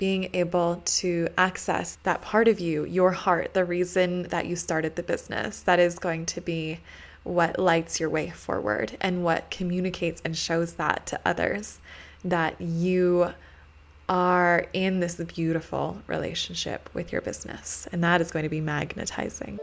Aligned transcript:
being 0.00 0.30
able 0.32 0.80
to 0.86 1.28
access 1.36 1.98
that 2.04 2.22
part 2.22 2.48
of 2.48 2.58
you, 2.58 2.86
your 2.86 3.10
heart, 3.10 3.52
the 3.52 3.66
reason 3.66 4.22
that 4.24 4.46
you 4.46 4.56
started 4.56 4.96
the 4.96 5.02
business. 5.02 5.60
That 5.60 5.78
is 5.78 5.98
going 5.98 6.24
to 6.26 6.40
be 6.40 6.80
what 7.22 7.58
lights 7.58 8.00
your 8.00 8.08
way 8.08 8.30
forward 8.30 8.96
and 9.02 9.22
what 9.22 9.50
communicates 9.50 10.22
and 10.24 10.34
shows 10.34 10.72
that 10.74 11.04
to 11.04 11.20
others 11.26 11.80
that 12.24 12.58
you 12.58 13.30
are 14.08 14.66
in 14.72 15.00
this 15.00 15.16
beautiful 15.16 16.00
relationship 16.06 16.88
with 16.94 17.12
your 17.12 17.20
business. 17.20 17.86
And 17.92 18.02
that 18.02 18.22
is 18.22 18.30
going 18.30 18.44
to 18.44 18.48
be 18.48 18.62
magnetizing. 18.62 19.60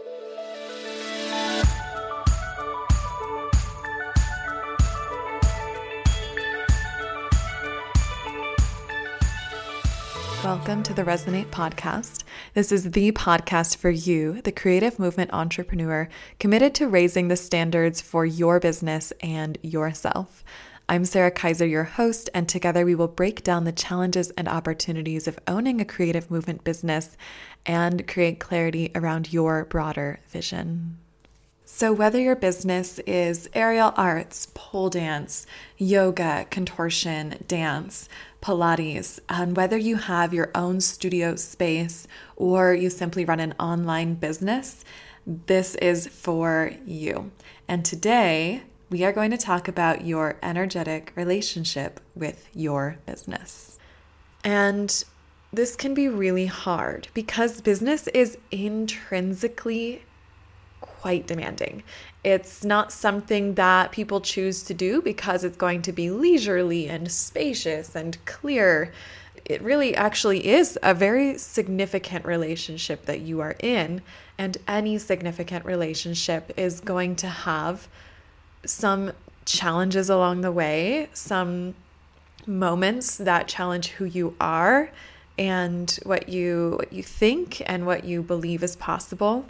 Welcome 10.48 10.82
to 10.84 10.94
the 10.94 11.04
Resonate 11.04 11.48
Podcast. 11.48 12.24
This 12.54 12.72
is 12.72 12.92
the 12.92 13.12
podcast 13.12 13.76
for 13.76 13.90
you, 13.90 14.42
the 14.44 14.54
creative 14.54 14.98
movement 14.98 15.34
entrepreneur 15.34 16.08
committed 16.40 16.74
to 16.76 16.88
raising 16.88 17.28
the 17.28 17.36
standards 17.36 18.00
for 18.00 18.26
your 18.26 18.58
business 18.62 19.12
and 19.20 19.58
yourself. 19.62 20.46
I'm 20.88 21.04
Sarah 21.04 21.32
Kaiser, 21.32 21.66
your 21.66 21.84
host, 21.84 22.30
and 22.34 22.48
together 22.48 22.86
we 22.86 22.96
will 22.96 23.10
break 23.10 23.44
down 23.44 23.66
the 23.66 23.74
challenges 23.74 24.32
and 24.38 24.48
opportunities 24.48 25.28
of 25.28 25.38
owning 25.50 25.82
a 25.82 25.86
creative 25.86 26.32
movement 26.32 26.64
business 26.64 27.18
and 27.66 28.08
create 28.08 28.40
clarity 28.40 28.90
around 28.96 29.34
your 29.34 29.66
broader 29.66 30.22
vision. 30.30 30.98
So, 31.70 31.92
whether 31.92 32.18
your 32.18 32.38
business 32.38 32.98
is 33.00 33.50
aerial 33.54 33.92
arts, 33.98 34.48
pole 34.54 34.90
dance, 34.90 35.46
yoga, 35.78 36.48
contortion, 36.50 37.44
dance, 37.46 38.08
Pilates, 38.42 39.20
and 39.28 39.56
whether 39.58 39.78
you 39.78 39.96
have 39.96 40.34
your 40.34 40.52
own 40.54 40.80
studio 40.80 41.36
space 41.36 42.08
or 42.36 42.74
you 42.74 42.90
simply 42.90 43.26
run 43.26 43.40
an 43.40 43.54
online 43.60 44.16
business, 44.16 44.86
this 45.26 45.76
is 45.76 46.08
for 46.08 46.72
you. 46.86 47.32
And 47.68 47.84
today, 47.84 48.64
we 48.90 49.04
are 49.04 49.12
going 49.12 49.32
to 49.32 49.38
talk 49.38 49.68
about 49.68 50.06
your 50.06 50.38
energetic 50.42 51.12
relationship 51.16 52.00
with 52.16 52.48
your 52.54 52.98
business. 53.06 53.78
And 54.44 55.04
this 55.52 55.76
can 55.76 55.94
be 55.94 56.08
really 56.08 56.46
hard 56.46 57.10
because 57.14 57.62
business 57.62 58.08
is 58.08 58.38
intrinsically 58.52 60.04
quite 60.80 61.28
demanding. 61.28 61.84
It's 62.28 62.66
not 62.66 62.92
something 62.92 63.54
that 63.54 63.94
people 63.94 64.20
choose 64.20 64.62
to 64.64 64.74
do 64.74 65.02
because 65.02 65.46
it's 65.46 65.56
going 65.56 65.82
to 65.84 65.94
be 65.94 66.12
leisurely 66.12 66.90
and 66.90 67.10
spacious 67.10 67.96
and 67.96 68.18
clear. 68.26 68.92
It 69.46 69.62
really 69.62 69.96
actually 69.96 70.46
is 70.46 70.78
a 70.84 70.94
very 70.94 71.38
significant 71.38 72.26
relationship 72.26 73.06
that 73.06 73.22
you 73.22 73.40
are 73.40 73.56
in, 73.62 74.02
and 74.38 74.58
any 74.68 74.98
significant 74.98 75.64
relationship 75.64 76.52
is 76.58 76.82
going 76.82 77.16
to 77.16 77.30
have 77.30 77.88
some 78.66 79.14
challenges 79.46 80.10
along 80.10 80.42
the 80.42 80.52
way, 80.52 81.08
some 81.14 81.76
moments 82.46 83.16
that 83.16 83.48
challenge 83.48 83.88
who 83.88 84.04
you 84.04 84.36
are 84.42 84.92
and 85.38 85.98
what 86.04 86.28
you 86.28 86.76
what 86.78 86.92
you 86.92 87.04
think 87.04 87.62
and 87.66 87.86
what 87.86 88.04
you 88.04 88.22
believe 88.22 88.64
is 88.64 88.76
possible 88.76 89.46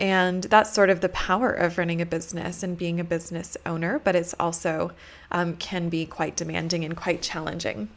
and 0.00 0.44
that's 0.44 0.72
sort 0.72 0.88
of 0.88 1.00
the 1.00 1.10
power 1.10 1.52
of 1.52 1.76
running 1.76 2.00
a 2.00 2.06
business 2.06 2.62
and 2.62 2.78
being 2.78 2.98
a 2.98 3.04
business 3.04 3.56
owner, 3.66 3.98
but 3.98 4.16
it's 4.16 4.34
also 4.40 4.92
um, 5.30 5.56
can 5.56 5.88
be 5.88 6.06
quite 6.06 6.36
demanding 6.36 6.84
and 6.84 6.96
quite 6.96 7.20
challenging. 7.20 7.90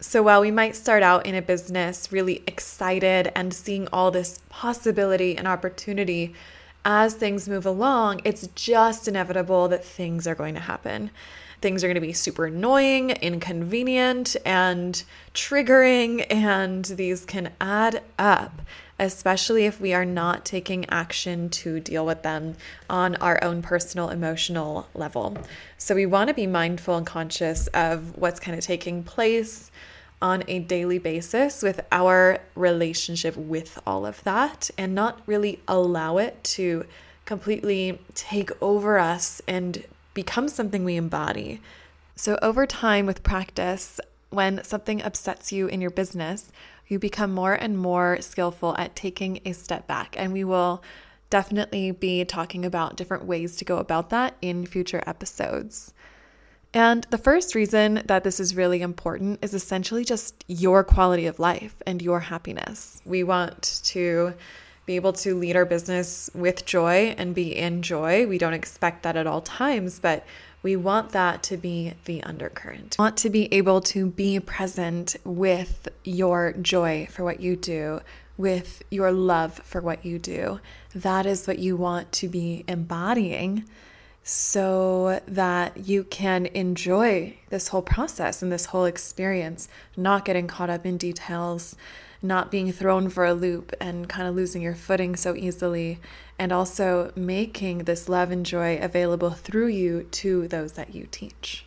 So 0.00 0.22
while 0.22 0.40
we 0.40 0.50
might 0.50 0.74
start 0.74 1.02
out 1.02 1.26
in 1.26 1.34
a 1.34 1.42
business 1.42 2.10
really 2.10 2.42
excited 2.46 3.30
and 3.36 3.54
seeing 3.54 3.86
all 3.92 4.10
this 4.10 4.40
possibility 4.48 5.36
and 5.36 5.46
opportunity, 5.46 6.34
as 6.84 7.14
things 7.14 7.48
move 7.48 7.66
along, 7.66 8.22
it's 8.24 8.48
just 8.48 9.06
inevitable 9.06 9.68
that 9.68 9.84
things 9.84 10.26
are 10.26 10.34
going 10.34 10.54
to 10.54 10.60
happen. 10.60 11.10
Things 11.60 11.84
are 11.84 11.86
going 11.86 11.94
to 11.94 12.00
be 12.00 12.12
super 12.12 12.46
annoying, 12.46 13.10
inconvenient, 13.10 14.34
and 14.44 15.00
triggering, 15.34 16.26
and 16.28 16.84
these 16.86 17.24
can 17.24 17.52
add 17.60 18.02
up 18.18 18.62
especially 19.02 19.66
if 19.66 19.80
we 19.80 19.92
are 19.92 20.04
not 20.04 20.44
taking 20.44 20.88
action 20.88 21.50
to 21.50 21.80
deal 21.80 22.06
with 22.06 22.22
them 22.22 22.54
on 22.88 23.16
our 23.16 23.42
own 23.42 23.60
personal 23.60 24.10
emotional 24.10 24.86
level. 24.94 25.36
So 25.76 25.96
we 25.96 26.06
want 26.06 26.28
to 26.28 26.34
be 26.34 26.46
mindful 26.46 26.96
and 26.96 27.04
conscious 27.04 27.66
of 27.68 28.16
what's 28.16 28.38
kind 28.38 28.56
of 28.56 28.64
taking 28.64 29.02
place 29.02 29.72
on 30.22 30.44
a 30.46 30.60
daily 30.60 30.98
basis 30.98 31.64
with 31.64 31.80
our 31.90 32.38
relationship 32.54 33.36
with 33.36 33.76
all 33.84 34.06
of 34.06 34.22
that 34.22 34.70
and 34.78 34.94
not 34.94 35.20
really 35.26 35.58
allow 35.66 36.18
it 36.18 36.42
to 36.44 36.86
completely 37.24 37.98
take 38.14 38.50
over 38.62 39.00
us 39.00 39.42
and 39.48 39.84
become 40.14 40.46
something 40.46 40.84
we 40.84 40.94
embody. 40.94 41.60
So, 42.14 42.38
over 42.40 42.66
time 42.66 43.06
with 43.06 43.24
practice, 43.24 43.98
when 44.30 44.62
something 44.62 45.02
upsets 45.02 45.50
you 45.50 45.66
in 45.66 45.80
your 45.80 45.90
business, 45.90 46.52
you 46.92 46.98
become 46.98 47.32
more 47.32 47.54
and 47.54 47.76
more 47.76 48.18
skillful 48.20 48.76
at 48.76 48.94
taking 48.94 49.40
a 49.44 49.52
step 49.52 49.86
back. 49.88 50.14
And 50.18 50.32
we 50.32 50.44
will 50.44 50.82
definitely 51.30 51.90
be 51.90 52.24
talking 52.24 52.64
about 52.64 52.96
different 52.96 53.24
ways 53.24 53.56
to 53.56 53.64
go 53.64 53.78
about 53.78 54.10
that 54.10 54.36
in 54.42 54.66
future 54.66 55.02
episodes. 55.06 55.94
And 56.74 57.04
the 57.10 57.18
first 57.18 57.54
reason 57.54 58.02
that 58.06 58.24
this 58.24 58.38
is 58.38 58.54
really 58.54 58.82
important 58.82 59.38
is 59.42 59.52
essentially 59.54 60.04
just 60.04 60.44
your 60.46 60.84
quality 60.84 61.26
of 61.26 61.38
life 61.38 61.82
and 61.86 62.00
your 62.00 62.20
happiness. 62.20 63.00
We 63.04 63.24
want 63.24 63.80
to 63.84 64.34
be 64.86 64.96
able 64.96 65.12
to 65.12 65.34
lead 65.34 65.56
our 65.56 65.64
business 65.64 66.30
with 66.34 66.64
joy 66.64 67.14
and 67.16 67.34
be 67.34 67.56
in 67.56 67.82
joy. 67.82 68.26
We 68.26 68.38
don't 68.38 68.54
expect 68.54 69.02
that 69.04 69.16
at 69.16 69.26
all 69.26 69.40
times, 69.40 69.98
but 69.98 70.26
we 70.62 70.76
want 70.76 71.10
that 71.10 71.42
to 71.44 71.56
be 71.56 71.94
the 72.04 72.22
undercurrent. 72.22 72.96
We 72.98 73.02
want 73.02 73.16
to 73.18 73.30
be 73.30 73.52
able 73.52 73.80
to 73.82 74.06
be 74.06 74.38
present 74.40 75.16
with 75.24 75.88
your 76.04 76.52
joy 76.52 77.08
for 77.10 77.24
what 77.24 77.40
you 77.40 77.56
do, 77.56 78.00
with 78.36 78.82
your 78.90 79.12
love 79.12 79.54
for 79.64 79.80
what 79.80 80.04
you 80.04 80.18
do. 80.18 80.60
That 80.94 81.26
is 81.26 81.46
what 81.46 81.58
you 81.58 81.76
want 81.76 82.12
to 82.12 82.28
be 82.28 82.64
embodying 82.68 83.64
so 84.24 85.20
that 85.26 85.88
you 85.88 86.04
can 86.04 86.46
enjoy 86.46 87.36
this 87.50 87.68
whole 87.68 87.82
process 87.82 88.40
and 88.42 88.52
this 88.52 88.66
whole 88.66 88.84
experience, 88.84 89.68
not 89.96 90.24
getting 90.24 90.46
caught 90.46 90.70
up 90.70 90.86
in 90.86 90.96
details, 90.96 91.74
not 92.22 92.50
being 92.50 92.72
thrown 92.72 93.08
for 93.08 93.24
a 93.24 93.34
loop 93.34 93.72
and 93.80 94.08
kind 94.08 94.28
of 94.28 94.36
losing 94.36 94.62
your 94.62 94.76
footing 94.76 95.16
so 95.16 95.34
easily, 95.34 95.98
and 96.42 96.50
also 96.50 97.12
making 97.14 97.84
this 97.84 98.08
love 98.08 98.32
and 98.32 98.44
joy 98.44 98.76
available 98.82 99.30
through 99.30 99.68
you 99.68 100.02
to 100.10 100.48
those 100.48 100.72
that 100.72 100.92
you 100.92 101.06
teach. 101.12 101.64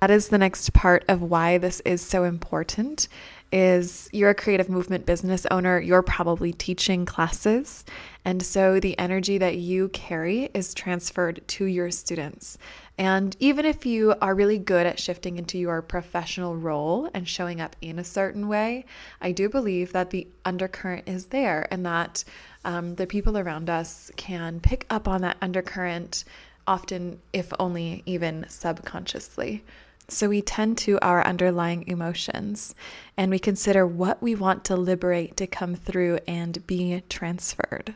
That 0.00 0.10
is 0.10 0.26
the 0.26 0.38
next 0.38 0.72
part 0.72 1.04
of 1.06 1.22
why 1.22 1.58
this 1.58 1.78
is 1.84 2.02
so 2.02 2.24
important 2.24 3.06
is 3.52 4.08
you're 4.12 4.30
a 4.30 4.34
creative 4.34 4.68
movement 4.68 5.06
business 5.06 5.46
owner, 5.52 5.78
you're 5.78 6.02
probably 6.02 6.52
teaching 6.52 7.06
classes, 7.06 7.84
and 8.24 8.42
so 8.42 8.80
the 8.80 8.98
energy 8.98 9.38
that 9.38 9.58
you 9.58 9.88
carry 9.90 10.50
is 10.52 10.74
transferred 10.74 11.40
to 11.46 11.66
your 11.66 11.92
students. 11.92 12.58
And 12.98 13.36
even 13.38 13.64
if 13.64 13.86
you 13.86 14.14
are 14.20 14.34
really 14.34 14.58
good 14.58 14.86
at 14.86 14.98
shifting 14.98 15.36
into 15.36 15.58
your 15.58 15.80
professional 15.80 16.56
role 16.56 17.08
and 17.14 17.28
showing 17.28 17.60
up 17.60 17.76
in 17.80 18.00
a 18.00 18.04
certain 18.04 18.48
way, 18.48 18.84
I 19.20 19.30
do 19.30 19.48
believe 19.48 19.92
that 19.92 20.10
the 20.10 20.26
undercurrent 20.44 21.08
is 21.08 21.26
there 21.26 21.68
and 21.70 21.86
that 21.86 22.24
um, 22.64 22.94
the 22.94 23.06
people 23.06 23.36
around 23.36 23.68
us 23.68 24.10
can 24.16 24.60
pick 24.60 24.86
up 24.90 25.08
on 25.08 25.22
that 25.22 25.36
undercurrent, 25.40 26.24
often, 26.66 27.20
if 27.32 27.52
only 27.58 28.02
even 28.06 28.46
subconsciously. 28.48 29.64
So 30.08 30.28
we 30.28 30.42
tend 30.42 30.78
to 30.78 30.98
our 31.00 31.24
underlying 31.24 31.86
emotions 31.88 32.74
and 33.16 33.30
we 33.30 33.38
consider 33.38 33.86
what 33.86 34.22
we 34.22 34.34
want 34.34 34.64
to 34.64 34.76
liberate 34.76 35.36
to 35.38 35.46
come 35.46 35.74
through 35.74 36.18
and 36.26 36.64
be 36.66 37.02
transferred. 37.08 37.94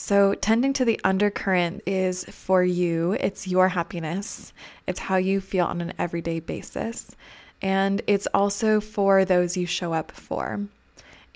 So, 0.00 0.34
tending 0.34 0.72
to 0.74 0.84
the 0.84 1.00
undercurrent 1.02 1.82
is 1.84 2.24
for 2.24 2.62
you, 2.62 3.16
it's 3.18 3.48
your 3.48 3.68
happiness, 3.68 4.52
it's 4.86 5.00
how 5.00 5.16
you 5.16 5.40
feel 5.40 5.66
on 5.66 5.80
an 5.80 5.92
everyday 5.98 6.38
basis, 6.38 7.16
and 7.60 8.00
it's 8.06 8.28
also 8.32 8.80
for 8.80 9.24
those 9.24 9.56
you 9.56 9.66
show 9.66 9.92
up 9.92 10.12
for. 10.12 10.68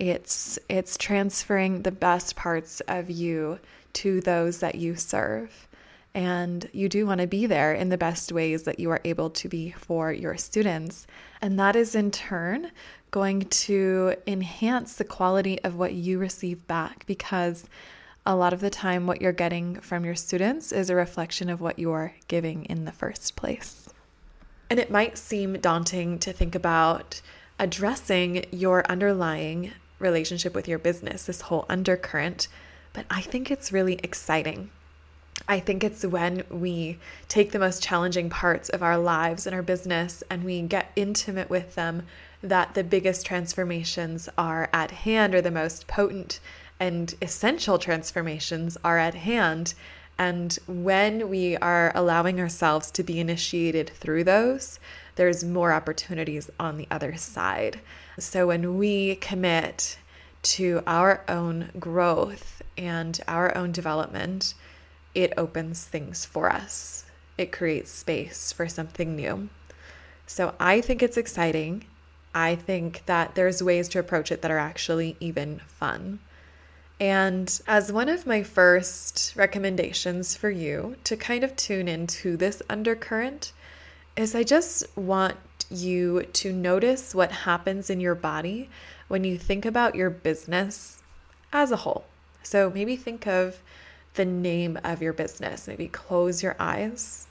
It's 0.03 0.59
it's 0.69 0.99
transferring 0.99 1.83
the 1.83 1.93
best 1.93 2.35
parts 2.35 2.81
of 2.89 3.09
you 3.09 3.61
to 3.93 4.21
those 4.21 4.59
that 4.59 4.75
you 4.75 4.97
serve. 4.97 5.69
And 6.13 6.69
you 6.73 6.89
do 6.89 7.07
want 7.07 7.21
to 7.21 7.29
be 7.29 7.47
there 7.47 7.73
in 7.73 7.89
the 7.89 7.97
best 7.97 8.33
ways 8.33 8.65
that 8.65 8.81
you 8.81 8.91
are 8.91 9.01
able 9.05 9.31
to 9.31 9.49
be 9.49 9.71
for 9.71 10.13
your 10.13 10.37
students. 10.37 11.07
And 11.41 11.57
that 11.61 11.77
is 11.77 11.95
in 11.95 12.11
turn 12.11 12.73
going 13.13 13.43
to 13.43 14.17
enhance 14.27 14.97
the 14.97 15.05
quality 15.05 15.63
of 15.63 15.77
what 15.77 15.93
you 15.93 16.19
receive 16.19 16.67
back 16.67 17.07
because 17.07 17.65
a 18.27 18.35
lot 18.35 18.53
of 18.53 18.61
the 18.61 18.71
time, 18.71 19.07
what 19.07 19.23
you're 19.23 19.31
getting 19.31 19.77
from 19.77 20.05
your 20.05 20.17
students 20.17 20.73
is 20.73 20.91
a 20.91 20.97
reflection 20.97 21.49
of 21.49 21.61
what 21.61 21.79
you're 21.79 22.13
giving 22.27 22.65
in 22.65 22.87
the 22.87 22.93
first 22.93 23.37
place. 23.37 23.89
And 24.69 24.81
it 24.81 24.91
might 24.91 25.17
seem 25.17 25.61
daunting 25.61 26.19
to 26.21 26.33
think 26.33 26.57
about 26.57 27.23
addressing 27.61 28.45
your 28.51 28.85
underlying 28.91 29.71
relationship 30.03 30.55
with 30.55 30.69
your 30.69 30.79
business, 30.79 31.25
this 31.25 31.43
whole 31.43 31.65
undercurrent. 31.69 32.49
But 32.93 33.07
I 33.11 33.23
think 33.23 33.51
it's 33.51 33.73
really 33.73 33.95
exciting. 34.03 34.71
I 35.49 35.61
think 35.61 35.83
it's 35.83 36.05
when 36.05 36.45
we 36.51 36.99
take 37.29 37.53
the 37.53 37.59
most 37.59 37.83
challenging 37.83 38.31
parts 38.31 38.69
of 38.69 38.83
our 38.83 38.99
lives 38.99 39.47
and 39.47 39.55
our 39.55 39.63
business 39.63 40.23
and 40.31 40.45
we 40.45 40.61
get 40.63 40.93
intimate 40.95 41.51
with 41.51 41.75
them 41.75 42.05
that 42.43 42.75
the 42.75 42.85
biggest 42.85 43.25
transformations 43.27 44.29
are 44.37 44.69
at 44.73 44.91
hand 44.91 45.35
or 45.35 45.41
the 45.41 45.51
most 45.51 45.87
potent 45.87 46.39
and 46.79 47.15
essential 47.23 47.79
transformations 47.79 48.77
are 48.85 48.99
at 48.99 49.15
hand. 49.15 49.75
And 50.19 50.57
when 50.67 51.29
we 51.29 51.57
are 51.57 51.91
allowing 51.95 52.41
ourselves 52.41 52.91
to 52.93 53.03
be 53.03 53.19
initiated 53.19 53.91
through 53.91 54.25
those, 54.25 54.79
there's 55.17 55.45
more 55.45 55.73
opportunities 55.73 56.51
on 56.61 56.77
the 56.77 56.87
other 56.91 57.17
side. 57.17 57.81
So 58.19 58.47
when 58.47 58.79
we 58.79 59.17
commit 59.17 59.99
to 60.43 60.83
our 60.87 61.23
own 61.29 61.71
growth 61.79 62.63
and 62.77 63.21
our 63.29 63.57
own 63.57 63.73
development, 63.73 64.55
it 65.15 65.33
opens 65.37 65.85
things 65.85 66.25
for 66.25 66.51
us. 66.51 67.05
It 67.39 67.53
creates 67.53 67.91
space 67.91 68.53
for 68.53 68.69
something 68.69 69.17
new. 69.17 69.49
So 70.27 70.55
I 70.59 70.81
think 70.81 71.03
it's 71.03 71.17
exciting. 71.17 71.85
I 72.35 72.55
think 72.55 73.05
that 73.07 73.35
there's 73.35 73.63
ways 73.63 73.89
to 73.91 73.99
approach 73.99 74.33
it 74.33 74.43
that 74.43 74.51
are 74.51 74.59
actually 74.59 75.17
even 75.21 75.61
fun. 75.67 76.21
And 77.01 77.61
as 77.67 77.91
one 77.93 78.09
of 78.09 78.27
my 78.27 78.43
first 78.43 79.35
recommendations 79.35 80.37
for 80.37 80.51
you 80.51 80.97
to 81.05 81.17
kind 81.17 81.43
of 81.43 81.57
tune 81.57 81.89
into 81.89 82.37
this 82.37 82.63
undercurrent, 82.71 83.53
is 84.17 84.35
I 84.35 84.45
just 84.45 84.85
want 84.97 85.37
you 85.71 86.23
to 86.23 86.53
notice 86.53 87.15
what 87.15 87.33
happens 87.33 87.89
in 87.91 88.01
your 88.01 88.15
body 88.15 88.69
when 89.09 89.25
you 89.25 89.39
think 89.39 89.65
about 89.65 89.95
your 89.95 90.11
business 90.11 91.03
as 91.53 91.71
a 91.71 91.77
whole. 91.77 92.05
So 92.43 92.71
maybe 92.71 92.97
think 92.97 93.27
of 93.27 93.63
the 94.15 94.25
name 94.25 94.79
of 94.85 95.01
your 95.01 95.13
business. 95.13 95.67
Maybe 95.67 95.89
close 95.89 96.43
your 96.43 96.57
eyes. 96.59 97.27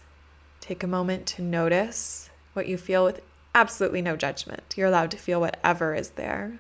Take 0.60 0.84
a 0.84 0.88
moment 0.88 1.26
to 1.28 1.42
notice 1.42 2.30
what 2.54 2.68
you 2.68 2.78
feel 2.78 3.06
with 3.06 3.22
absolutely 3.54 4.02
no 4.02 4.16
judgment. 4.16 4.74
You're 4.76 4.88
allowed 4.88 5.12
to 5.12 5.18
feel 5.18 5.40
whatever 5.40 5.94
is 5.94 6.12
there. 6.12 6.60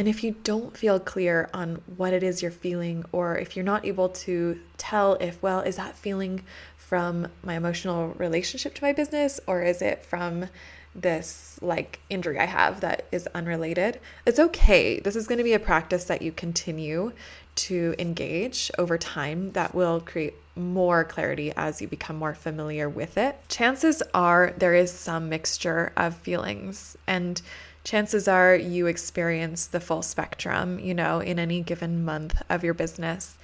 And 0.00 0.08
if 0.08 0.24
you 0.24 0.34
don't 0.44 0.74
feel 0.74 0.98
clear 0.98 1.50
on 1.52 1.82
what 1.98 2.14
it 2.14 2.22
is 2.22 2.40
you're 2.40 2.50
feeling, 2.50 3.04
or 3.12 3.36
if 3.36 3.54
you're 3.54 3.66
not 3.66 3.84
able 3.84 4.08
to 4.08 4.58
tell 4.78 5.16
if, 5.16 5.42
well, 5.42 5.60
is 5.60 5.76
that 5.76 5.94
feeling 5.94 6.42
from 6.78 7.28
my 7.42 7.52
emotional 7.52 8.14
relationship 8.16 8.74
to 8.76 8.82
my 8.82 8.94
business, 8.94 9.40
or 9.46 9.60
is 9.60 9.82
it 9.82 10.02
from 10.02 10.46
this 10.94 11.58
like 11.60 12.00
injury 12.08 12.38
I 12.38 12.46
have 12.46 12.80
that 12.80 13.08
is 13.12 13.26
unrelated, 13.34 14.00
it's 14.24 14.38
okay. 14.38 15.00
This 15.00 15.16
is 15.16 15.26
going 15.26 15.36
to 15.36 15.44
be 15.44 15.52
a 15.52 15.58
practice 15.58 16.04
that 16.04 16.22
you 16.22 16.32
continue 16.32 17.12
to 17.56 17.94
engage 17.98 18.70
over 18.78 18.96
time 18.96 19.52
that 19.52 19.74
will 19.74 20.00
create 20.00 20.32
more 20.56 21.04
clarity 21.04 21.52
as 21.58 21.82
you 21.82 21.88
become 21.88 22.16
more 22.16 22.34
familiar 22.34 22.88
with 22.88 23.18
it. 23.18 23.36
Chances 23.50 24.02
are 24.14 24.54
there 24.56 24.74
is 24.74 24.90
some 24.90 25.28
mixture 25.28 25.92
of 25.98 26.16
feelings 26.16 26.96
and 27.06 27.42
chances 27.84 28.28
are 28.28 28.54
you 28.54 28.86
experience 28.86 29.66
the 29.66 29.80
full 29.80 30.02
spectrum, 30.02 30.78
you 30.78 30.94
know, 30.94 31.20
in 31.20 31.38
any 31.38 31.60
given 31.60 32.04
month 32.04 32.42
of 32.48 32.62
your 32.64 32.74
business. 32.74 33.36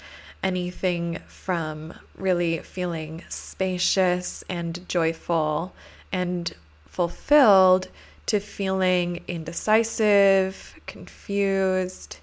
Anything 0.42 1.20
from 1.26 1.94
really 2.16 2.58
feeling 2.58 3.24
spacious 3.28 4.44
and 4.48 4.86
joyful 4.88 5.74
and 6.12 6.52
fulfilled 6.86 7.88
to 8.26 8.40
feeling 8.40 9.22
indecisive, 9.28 10.74
confused, 10.86 12.18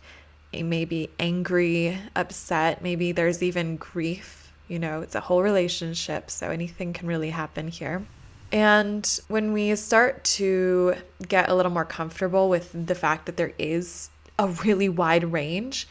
maybe 0.54 1.10
angry, 1.20 1.98
upset. 2.16 2.82
Maybe 2.82 3.12
there's 3.12 3.42
even 3.42 3.78
grief. 3.78 4.52
You 4.68 4.80
know, 4.80 5.02
it's 5.02 5.16
a 5.16 5.22
whole 5.22 5.42
relationship, 5.42 6.30
so 6.30 6.50
anything 6.50 6.94
can 6.94 7.08
really 7.08 7.32
happen 7.32 7.68
here. 7.68 8.06
And 8.54 9.20
when 9.30 9.52
we 9.52 9.76
start 9.76 10.24
to 10.26 10.94
get 11.28 11.50
a 11.50 11.56
little 11.56 11.72
more 11.72 11.86
comfortable 11.86 12.50
with 12.50 12.72
the 12.72 12.94
fact 12.94 13.26
that 13.26 13.36
there 13.36 13.54
is 13.58 14.12
a 14.38 14.48
really 14.48 14.88
wide 14.88 15.32
range, 15.34 15.88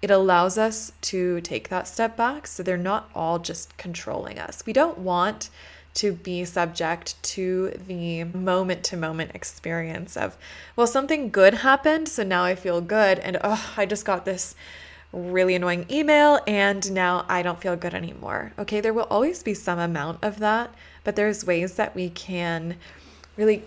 it 0.00 0.10
allows 0.10 0.56
us 0.56 0.90
to 1.02 1.42
take 1.42 1.68
that 1.68 1.86
step 1.86 2.16
back 2.16 2.46
so 2.46 2.62
they're 2.62 2.78
not 2.78 3.10
all 3.14 3.38
just 3.38 3.76
controlling 3.76 4.38
us. 4.38 4.62
We 4.64 4.72
don't 4.72 4.98
want 4.98 5.50
to 5.94 6.12
be 6.12 6.46
subject 6.46 7.22
to 7.24 7.78
the 7.86 8.24
moment 8.24 8.84
to 8.84 8.96
moment 8.96 9.32
experience 9.34 10.16
of, 10.16 10.38
well, 10.76 10.86
something 10.86 11.28
good 11.28 11.54
happened, 11.54 12.08
so 12.08 12.22
now 12.22 12.44
I 12.44 12.54
feel 12.54 12.80
good, 12.80 13.18
and 13.18 13.36
oh, 13.42 13.74
I 13.76 13.84
just 13.84 14.04
got 14.04 14.24
this 14.24 14.54
really 15.12 15.54
annoying 15.54 15.86
email 15.90 16.40
and 16.46 16.92
now 16.92 17.24
I 17.28 17.42
don't 17.42 17.60
feel 17.60 17.76
good 17.76 17.94
anymore. 17.94 18.52
Okay, 18.58 18.80
there 18.80 18.92
will 18.92 19.06
always 19.10 19.42
be 19.42 19.54
some 19.54 19.78
amount 19.78 20.22
of 20.22 20.38
that, 20.40 20.74
but 21.04 21.16
there's 21.16 21.46
ways 21.46 21.74
that 21.74 21.94
we 21.94 22.10
can 22.10 22.76
really 23.36 23.62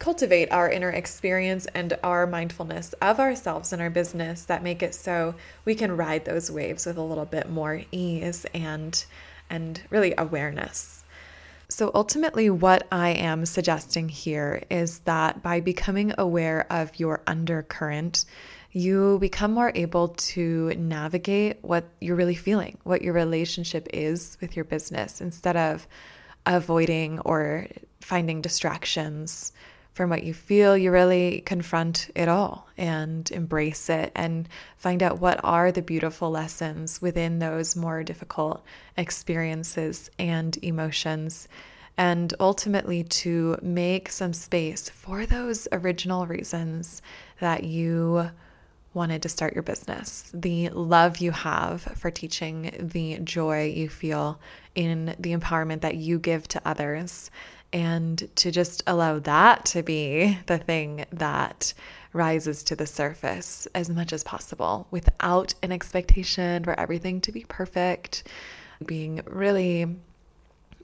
cultivate 0.00 0.50
our 0.50 0.68
inner 0.68 0.90
experience 0.90 1.66
and 1.74 1.96
our 2.02 2.26
mindfulness 2.26 2.94
of 2.94 3.20
ourselves 3.20 3.72
and 3.72 3.82
our 3.82 3.90
business 3.90 4.44
that 4.44 4.62
make 4.62 4.82
it 4.82 4.94
so 4.94 5.34
we 5.64 5.74
can 5.74 5.96
ride 5.96 6.24
those 6.24 6.50
waves 6.50 6.86
with 6.86 6.96
a 6.96 7.02
little 7.02 7.26
bit 7.26 7.50
more 7.50 7.82
ease 7.92 8.46
and 8.54 9.04
and 9.50 9.82
really 9.90 10.14
awareness. 10.16 11.04
So 11.68 11.90
ultimately 11.94 12.50
what 12.50 12.86
I 12.90 13.10
am 13.10 13.46
suggesting 13.46 14.08
here 14.08 14.62
is 14.70 15.00
that 15.00 15.42
by 15.42 15.60
becoming 15.60 16.14
aware 16.18 16.66
of 16.70 16.98
your 16.98 17.20
undercurrent, 17.26 18.24
you 18.72 19.18
become 19.18 19.52
more 19.52 19.72
able 19.74 20.08
to 20.08 20.72
navigate 20.76 21.58
what 21.62 21.88
you're 22.00 22.16
really 22.16 22.34
feeling, 22.34 22.78
what 22.84 23.02
your 23.02 23.14
relationship 23.14 23.88
is 23.92 24.38
with 24.40 24.54
your 24.54 24.64
business 24.64 25.20
instead 25.20 25.56
of 25.56 25.88
avoiding 26.46 27.18
or 27.20 27.66
finding 28.00 28.40
distractions 28.40 29.52
from 29.92 30.08
what 30.08 30.22
you 30.22 30.32
feel, 30.32 30.76
you 30.76 30.90
really 30.90 31.40
confront 31.40 32.10
it 32.14 32.28
all 32.28 32.68
and 32.78 33.30
embrace 33.32 33.90
it 33.90 34.12
and 34.14 34.48
find 34.76 35.02
out 35.02 35.20
what 35.20 35.40
are 35.42 35.72
the 35.72 35.82
beautiful 35.82 36.30
lessons 36.30 37.02
within 37.02 37.38
those 37.38 37.74
more 37.74 38.02
difficult 38.02 38.64
experiences 38.96 40.10
and 40.18 40.56
emotions. 40.62 41.48
And 41.98 42.32
ultimately, 42.40 43.04
to 43.04 43.58
make 43.60 44.08
some 44.10 44.32
space 44.32 44.88
for 44.88 45.26
those 45.26 45.68
original 45.72 46.26
reasons 46.26 47.02
that 47.40 47.64
you 47.64 48.30
wanted 48.92 49.22
to 49.22 49.28
start 49.28 49.54
your 49.54 49.62
business, 49.62 50.30
the 50.34 50.68
love 50.70 51.18
you 51.18 51.30
have 51.30 51.82
for 51.82 52.10
teaching, 52.10 52.74
the 52.78 53.18
joy 53.20 53.66
you 53.66 53.88
feel 53.88 54.40
in 54.74 55.14
the 55.18 55.36
empowerment 55.36 55.80
that 55.82 55.96
you 55.96 56.18
give 56.18 56.48
to 56.48 56.60
others, 56.64 57.30
and 57.72 58.28
to 58.34 58.50
just 58.50 58.82
allow 58.86 59.18
that 59.20 59.64
to 59.64 59.82
be 59.82 60.38
the 60.46 60.58
thing 60.58 61.04
that 61.12 61.72
rises 62.12 62.64
to 62.64 62.74
the 62.74 62.86
surface 62.86 63.68
as 63.74 63.88
much 63.88 64.12
as 64.12 64.24
possible 64.24 64.88
without 64.90 65.54
an 65.62 65.70
expectation 65.70 66.64
for 66.64 66.78
everything 66.78 67.20
to 67.20 67.30
be 67.30 67.44
perfect, 67.48 68.26
being 68.84 69.20
really 69.26 69.96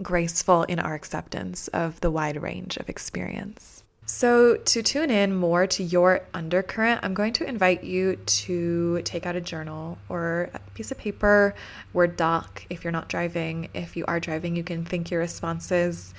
graceful 0.03 0.63
in 0.65 0.79
our 0.79 0.95
acceptance 0.95 1.67
of 1.69 2.01
the 2.01 2.11
wide 2.11 2.41
range 2.41 2.77
of 2.77 2.89
experience. 2.89 3.83
So, 4.09 4.55
to 4.55 4.83
tune 4.85 5.11
in 5.11 5.35
more 5.35 5.67
to 5.67 5.83
your 5.83 6.21
undercurrent, 6.33 7.01
I'm 7.03 7.13
going 7.13 7.33
to 7.35 7.45
invite 7.45 7.83
you 7.83 8.15
to 8.15 9.03
take 9.03 9.27
out 9.27 9.35
a 9.35 9.41
journal 9.41 9.99
or 10.09 10.49
a 10.55 10.61
piece 10.75 10.93
of 10.93 10.99
paper, 10.99 11.57
Word 11.93 12.17
doc 12.17 12.65
if 12.71 12.85
you're 12.85 12.93
not 12.93 13.09
driving. 13.09 13.69
If 13.75 13.97
you 13.97 14.05
are 14.07 14.21
driving, 14.21 14.55
you 14.55 14.63
can 14.63 14.85
think 14.85 15.11
your 15.11 15.19
responses 15.19 16.15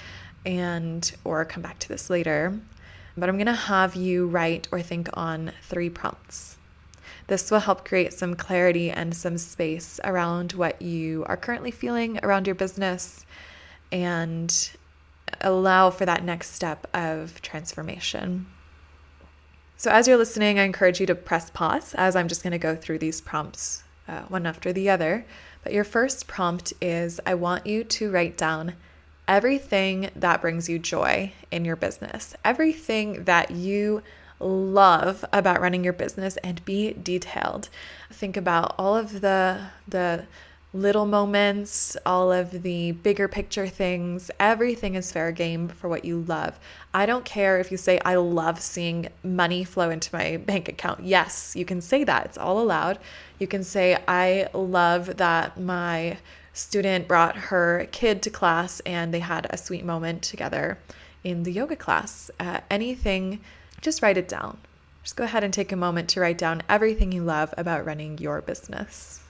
and 0.46 1.10
or 1.24 1.46
come 1.46 1.64
back 1.64 1.80
to 1.80 1.88
this 1.88 2.10
later. 2.10 2.60
But 3.16 3.30
I'm 3.30 3.38
going 3.38 3.46
to 3.46 3.54
have 3.54 3.96
you 3.96 4.28
write 4.28 4.68
or 4.70 4.82
think 4.82 5.08
on 5.14 5.54
three 5.62 5.90
prompts. 5.90 6.58
This 7.28 7.50
will 7.50 7.60
help 7.62 7.86
create 7.86 8.12
some 8.12 8.36
clarity 8.36 8.92
and 8.92 9.16
some 9.16 9.38
space 9.38 9.98
around 10.04 10.52
what 10.52 10.82
you 10.82 11.24
are 11.30 11.38
currently 11.38 11.72
feeling 11.72 12.20
around 12.22 12.48
your 12.48 12.56
business 12.56 13.26
and 13.94 14.72
allow 15.42 15.90
for 15.90 16.06
that 16.06 16.24
next 16.24 16.52
step 16.52 16.88
of 16.94 17.42
transformation. 17.42 18.48
So, 19.78 19.92
as 19.92 20.08
you're 20.08 20.18
listening, 20.18 20.58
I 20.58 20.64
encourage 20.64 21.00
you 21.00 21.06
to 21.06 21.16
press 21.16 21.50
pause 21.50 21.94
as 21.96 22.16
I'm 22.16 22.28
just 22.28 22.44
going 22.44 22.52
to 22.52 22.58
go 22.58 22.76
through 22.76 23.00
these 23.00 23.22
prompts 23.22 23.84
uh, 24.08 24.22
one 24.24 24.46
after 24.46 24.74
the 24.74 24.90
other. 24.90 25.26
But 25.64 25.74
your 25.74 25.84
first 25.84 26.28
prompt 26.28 26.74
is 26.82 27.20
I 27.26 27.36
want 27.36 27.68
you 27.68 27.84
to 27.84 28.10
write 28.10 28.38
down 28.38 28.74
everything 29.28 30.10
that 30.16 30.42
brings 30.42 30.70
you 30.70 30.80
joy 30.80 31.34
in 31.52 31.66
your 31.66 31.76
business, 31.76 32.36
everything 32.46 33.26
that 33.26 33.52
you 33.52 34.02
love 34.40 35.26
about 35.34 35.62
running 35.62 35.84
your 35.84 35.94
business 35.94 36.38
and 36.38 36.64
be 36.64 36.94
detailed. 36.94 37.70
Think 38.12 38.38
about 38.38 38.76
all 38.78 38.96
of 38.96 39.22
the 39.22 39.60
the 39.88 40.26
little 40.74 41.06
moments, 41.06 41.96
all 42.06 42.32
of 42.32 42.64
the 42.64 42.92
bigger 42.92 43.28
picture 43.28 43.68
things, 43.68 44.30
everything 44.40 44.96
is 44.96 45.12
fair 45.12 45.32
game 45.32 45.70
for 45.70 45.88
what 45.88 46.04
you 46.04 46.22
love. 46.22 46.60
I 46.94 47.06
don't 47.06 47.24
care 47.24 47.60
if 47.60 47.72
you 47.72 47.78
say, 47.78 48.00
I 48.04 48.16
love 48.16 48.62
seeing 48.62 49.08
money 49.24 49.64
flow 49.64 49.90
into 49.90 50.14
my 50.14 50.38
bank 50.46 50.68
account. 50.68 51.04
Yes, 51.04 51.56
you 51.56 51.66
can 51.66 51.82
say 51.82 52.04
that, 52.04 52.26
it's 52.26 52.38
all 52.38 52.60
allowed. 52.60 53.00
You 53.40 53.48
can 53.48 53.64
say, 53.64 53.98
I 54.08 54.50
love 54.54 55.18
that 55.18 55.60
my 55.60 56.18
student 56.54 57.08
brought 57.08 57.36
her 57.36 57.88
kid 57.92 58.22
to 58.24 58.30
class 58.30 58.80
and 58.82 59.14
they 59.14 59.20
had 59.20 59.48
a 59.50 59.58
sweet 59.58 59.86
moment 59.86 60.22
together 60.24 60.78
in 61.24 61.44
the 61.44 61.52
yoga 61.52 61.76
class. 61.76 62.30
Uh, 62.40 62.60
anything, 62.70 63.40
just 63.82 64.02
write 64.02 64.18
it 64.18 64.28
down. 64.28 64.58
Just 65.04 65.16
go 65.16 65.24
ahead 65.24 65.44
and 65.44 65.54
take 65.54 65.72
a 65.72 65.78
moment 65.78 66.10
to 66.10 66.20
write 66.20 66.38
down 66.38 66.64
everything 66.68 67.12
you 67.12 67.24
love 67.24 67.54
about 67.58 67.86
running 67.86 68.18
your 68.18 68.42
business. 68.42 69.22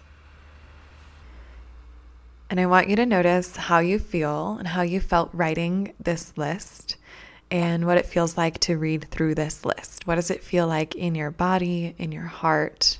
And 2.49 2.59
I 2.61 2.65
want 2.65 2.87
you 2.87 2.95
to 2.95 3.05
notice 3.05 3.57
how 3.57 3.79
you 3.79 3.99
feel 3.99 4.55
and 4.57 4.69
how 4.69 4.81
you 4.81 5.01
felt 5.01 5.29
writing 5.33 5.93
this 5.99 6.37
list 6.37 6.95
and 7.51 7.85
what 7.85 7.97
it 7.97 8.05
feels 8.05 8.37
like 8.37 8.59
to 8.59 8.77
read 8.77 9.09
through 9.09 9.35
this 9.35 9.65
list. 9.65 10.07
What 10.07 10.15
does 10.15 10.31
it 10.31 10.43
feel 10.43 10.65
like 10.65 10.95
in 10.95 11.13
your 11.13 11.31
body, 11.31 11.93
in 11.97 12.11
your 12.11 12.23
heart? 12.23 12.99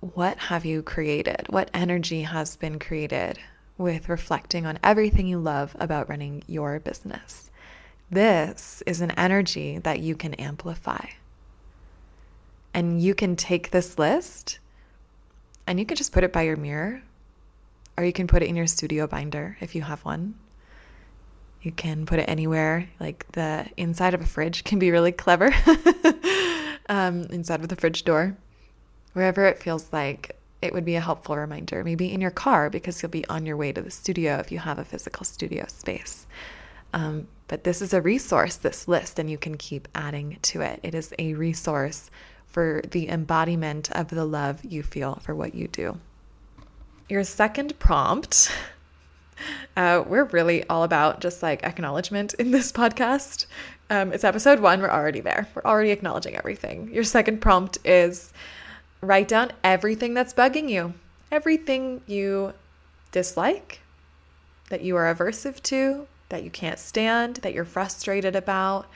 What 0.00 0.38
have 0.38 0.64
you 0.64 0.82
created? 0.82 1.46
What 1.50 1.70
energy 1.74 2.22
has 2.22 2.56
been 2.56 2.78
created 2.78 3.38
with 3.76 4.08
reflecting 4.08 4.64
on 4.64 4.78
everything 4.82 5.26
you 5.26 5.38
love 5.38 5.76
about 5.78 6.08
running 6.08 6.42
your 6.46 6.80
business? 6.80 7.50
This 8.10 8.82
is 8.86 9.02
an 9.02 9.10
energy 9.12 9.78
that 9.78 10.00
you 10.00 10.16
can 10.16 10.34
amplify. 10.34 11.06
And 12.72 13.02
you 13.02 13.14
can 13.14 13.36
take 13.36 13.70
this 13.70 13.98
list 13.98 14.60
and 15.66 15.78
you 15.78 15.84
can 15.84 15.96
just 15.96 16.12
put 16.12 16.24
it 16.24 16.32
by 16.32 16.42
your 16.42 16.56
mirror 16.56 17.02
or 17.96 18.04
you 18.04 18.12
can 18.12 18.26
put 18.26 18.42
it 18.42 18.48
in 18.48 18.56
your 18.56 18.66
studio 18.66 19.06
binder 19.06 19.56
if 19.60 19.74
you 19.74 19.82
have 19.82 20.04
one. 20.04 20.34
You 21.62 21.72
can 21.72 22.06
put 22.06 22.18
it 22.18 22.28
anywhere, 22.28 22.88
like 22.98 23.30
the 23.32 23.66
inside 23.76 24.14
of 24.14 24.20
a 24.20 24.26
fridge 24.26 24.64
can 24.64 24.78
be 24.78 24.90
really 24.90 25.12
clever, 25.12 25.54
um, 26.88 27.22
inside 27.24 27.60
of 27.60 27.68
the 27.68 27.76
fridge 27.76 28.04
door, 28.04 28.36
wherever 29.12 29.44
it 29.44 29.62
feels 29.62 29.92
like 29.92 30.36
it 30.60 30.72
would 30.72 30.84
be 30.84 30.96
a 30.96 31.00
helpful 31.00 31.36
reminder. 31.36 31.84
Maybe 31.84 32.12
in 32.12 32.20
your 32.20 32.30
car 32.30 32.70
because 32.70 33.00
you'll 33.02 33.10
be 33.10 33.26
on 33.28 33.46
your 33.46 33.56
way 33.56 33.72
to 33.72 33.82
the 33.82 33.90
studio 33.90 34.38
if 34.38 34.50
you 34.50 34.58
have 34.58 34.78
a 34.78 34.84
physical 34.84 35.24
studio 35.24 35.66
space. 35.68 36.26
Um, 36.94 37.28
but 37.48 37.64
this 37.64 37.82
is 37.82 37.92
a 37.92 38.00
resource, 38.00 38.56
this 38.56 38.88
list, 38.88 39.18
and 39.18 39.30
you 39.30 39.38
can 39.38 39.56
keep 39.56 39.88
adding 39.94 40.38
to 40.42 40.62
it. 40.62 40.80
It 40.82 40.94
is 40.94 41.12
a 41.18 41.34
resource 41.34 42.10
for 42.46 42.82
the 42.90 43.08
embodiment 43.08 43.90
of 43.92 44.08
the 44.08 44.24
love 44.24 44.64
you 44.64 44.82
feel 44.82 45.16
for 45.16 45.34
what 45.34 45.54
you 45.54 45.68
do. 45.68 45.98
Your 47.08 47.24
second 47.24 47.78
prompt, 47.78 48.50
uh, 49.76 50.04
we're 50.06 50.24
really 50.24 50.66
all 50.68 50.84
about 50.84 51.20
just 51.20 51.42
like 51.42 51.64
acknowledgement 51.64 52.34
in 52.34 52.50
this 52.50 52.72
podcast. 52.72 53.46
Um, 53.90 54.12
it's 54.12 54.24
episode 54.24 54.60
one, 54.60 54.80
we're 54.80 54.90
already 54.90 55.20
there. 55.20 55.48
We're 55.54 55.64
already 55.64 55.90
acknowledging 55.90 56.36
everything. 56.36 56.92
Your 56.92 57.04
second 57.04 57.40
prompt 57.40 57.78
is 57.84 58.32
write 59.00 59.28
down 59.28 59.52
everything 59.64 60.14
that's 60.14 60.32
bugging 60.32 60.70
you, 60.70 60.94
everything 61.30 62.00
you 62.06 62.54
dislike, 63.10 63.80
that 64.70 64.82
you 64.82 64.96
are 64.96 65.12
aversive 65.14 65.60
to, 65.64 66.06
that 66.28 66.44
you 66.44 66.50
can't 66.50 66.78
stand, 66.78 67.36
that 67.36 67.52
you're 67.52 67.64
frustrated 67.64 68.34
about, 68.34 68.86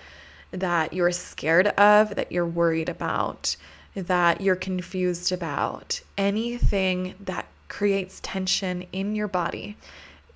that 0.52 0.92
you're 0.92 1.12
scared 1.12 1.66
of, 1.66 2.14
that 2.14 2.32
you're 2.32 2.46
worried 2.46 2.88
about, 2.88 3.56
that 3.94 4.40
you're 4.40 4.56
confused 4.56 5.32
about, 5.32 6.00
anything 6.16 7.14
that 7.20 7.46
creates 7.68 8.20
tension 8.22 8.86
in 8.92 9.14
your 9.14 9.28
body. 9.28 9.76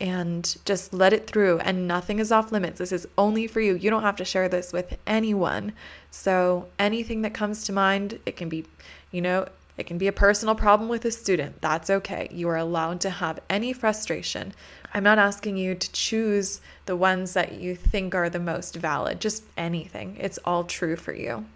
And 0.01 0.57
just 0.65 0.95
let 0.95 1.13
it 1.13 1.27
through. 1.27 1.59
And 1.59 1.87
nothing 1.87 2.21
is 2.21 2.33
off 2.33 2.53
limits. 2.53 2.79
This 2.79 2.91
is 2.91 3.07
only 3.19 3.47
for 3.47 3.61
you. 3.61 3.75
You 3.75 3.91
don't 3.91 4.03
have 4.03 4.17
to 4.17 4.25
share 4.25 4.49
this 4.49 4.73
with 4.73 4.97
anyone. 5.07 5.75
So 6.11 6.69
anything 6.79 7.21
that 7.23 7.35
comes 7.35 7.65
to 7.65 7.73
mind 7.73 8.19
it 8.25 8.37
can 8.37 8.49
be 8.49 8.65
you 9.13 9.21
know 9.21 9.47
it 9.81 9.87
can 9.87 9.97
be 9.97 10.09
a 10.09 10.13
personal 10.13 10.55
problem 10.55 10.91
with 10.91 11.07
a 11.07 11.11
student. 11.11 11.63
That's 11.63 11.89
okay. 11.89 12.29
You 12.31 12.51
are 12.51 12.57
allowed 12.59 13.01
to 13.01 13.09
have 13.11 13.41
any 13.49 13.73
frustration. 13.73 14.53
I'm 14.93 15.05
not 15.05 15.19
asking 15.19 15.57
you 15.57 15.75
to 15.75 15.93
choose 15.93 16.61
the 16.85 16.97
ones 16.97 17.33
that 17.33 17.55
you 17.55 17.75
think 17.75 18.15
are 18.15 18.29
the 18.29 18.39
most 18.39 18.77
valid. 18.77 19.21
Just 19.21 19.45
anything. 19.57 20.19
It's 20.21 20.39
all 20.45 20.65
true 20.65 20.97
for 20.97 21.15
you. 21.15 21.47